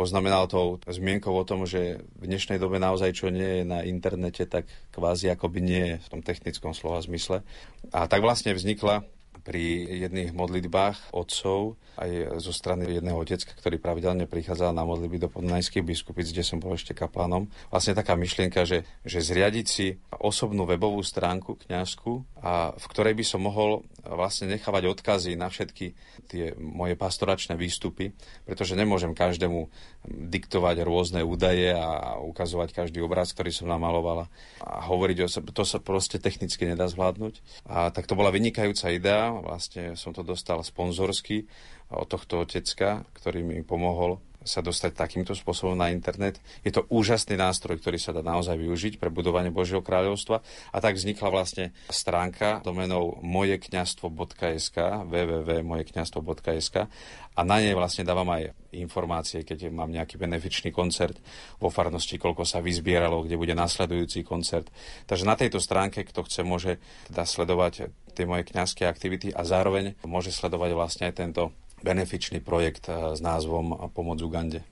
[0.00, 4.48] poznamenal to zmienkou o tom, že v dnešnej dobe naozaj čo nie je na internete,
[4.48, 4.64] tak
[4.96, 7.44] kvázi akoby nie je v tom technickom slova zmysle.
[7.92, 9.04] A tak vlastne vznikla
[9.44, 15.28] pri jedných modlitbách otcov aj zo strany jedného otecka, ktorý pravidelne prichádzal na modlitby do
[15.28, 17.48] podnajských biskupíc, kde som bol ešte kaplanom.
[17.68, 23.24] Vlastne taká myšlienka, že, že zriadiť si osobnú webovú stránku kňazku, a v ktorej by
[23.24, 25.92] som mohol vlastne nechávať odkazy na všetky
[26.30, 28.16] tie moje pastoračné výstupy,
[28.48, 29.68] pretože nemôžem každému
[30.08, 34.32] diktovať rôzne údaje a ukazovať každý obraz, ktorý som namalovala
[34.64, 35.50] a hovoriť o sebe.
[35.52, 37.66] To sa proste technicky nedá zvládnuť.
[37.68, 39.34] A tak to bola vynikajúca idea.
[39.34, 41.50] Vlastne som to dostal sponzorsky
[41.90, 46.40] od tohto otecka, ktorý mi pomohol sa dostať takýmto spôsobom na internet.
[46.64, 50.40] Je to úžasný nástroj, ktorý sa dá naozaj využiť pre budovanie Božieho kráľovstva.
[50.72, 56.76] A tak vznikla vlastne stránka domenou mojekňastvo.sk www.mojekňastvo.sk
[57.36, 61.16] a na nej vlastne dávam aj informácie, keď mám nejaký benefičný koncert
[61.62, 64.68] vo farnosti, koľko sa vyzbieralo, kde bude nasledujúci koncert.
[65.06, 69.94] Takže na tejto stránke, kto chce, môže teda sledovať tie moje kňazské aktivity a zároveň
[70.04, 74.62] môže sledovať vlastne aj tento benefičný projekt eh, s názvom Pomoc Ugande.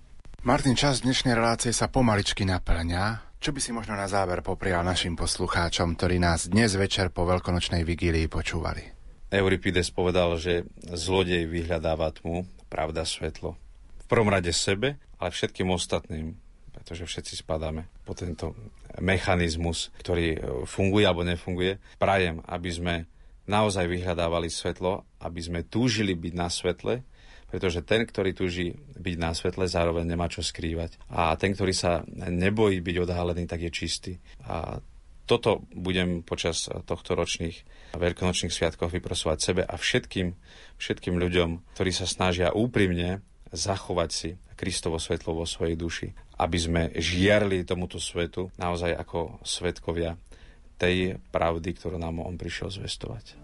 [0.47, 3.37] Martin, čas dnešnej relácie sa pomaličky naplňa.
[3.43, 7.83] Čo by si možno na záver poprial našim poslucháčom, ktorí nás dnes večer po veľkonočnej
[7.83, 8.83] vigílii počúvali?
[9.29, 13.59] Euripides povedal, že zlodej vyhľadáva tmu, pravda svetlo.
[14.03, 16.39] V prvom rade sebe, ale všetkým ostatným.
[16.73, 18.57] pretože všetci spadáme po tento
[19.03, 21.77] mechanizmus, ktorý e, funguje alebo nefunguje.
[22.01, 22.95] Prajem, aby sme
[23.49, 27.03] naozaj vyhľadávali svetlo, aby sme túžili byť na svetle,
[27.49, 31.01] pretože ten, ktorý túži byť na svetle, zároveň nemá čo skrývať.
[31.09, 34.13] A ten, ktorý sa nebojí byť odhalený, tak je čistý.
[34.45, 34.85] A
[35.25, 37.57] toto budem počas tohto ročných
[37.97, 40.37] veľkonočných sviatkov vyprosovať sebe a všetkým,
[40.77, 46.09] všetkým ľuďom, ktorí sa snažia úprimne zachovať si Kristovo svetlo vo svojej duši,
[46.41, 50.19] aby sme žiarli tomuto svetu naozaj ako svetkovia
[50.79, 53.35] tej pravdy, ktorú nám on prišiel zvestovať.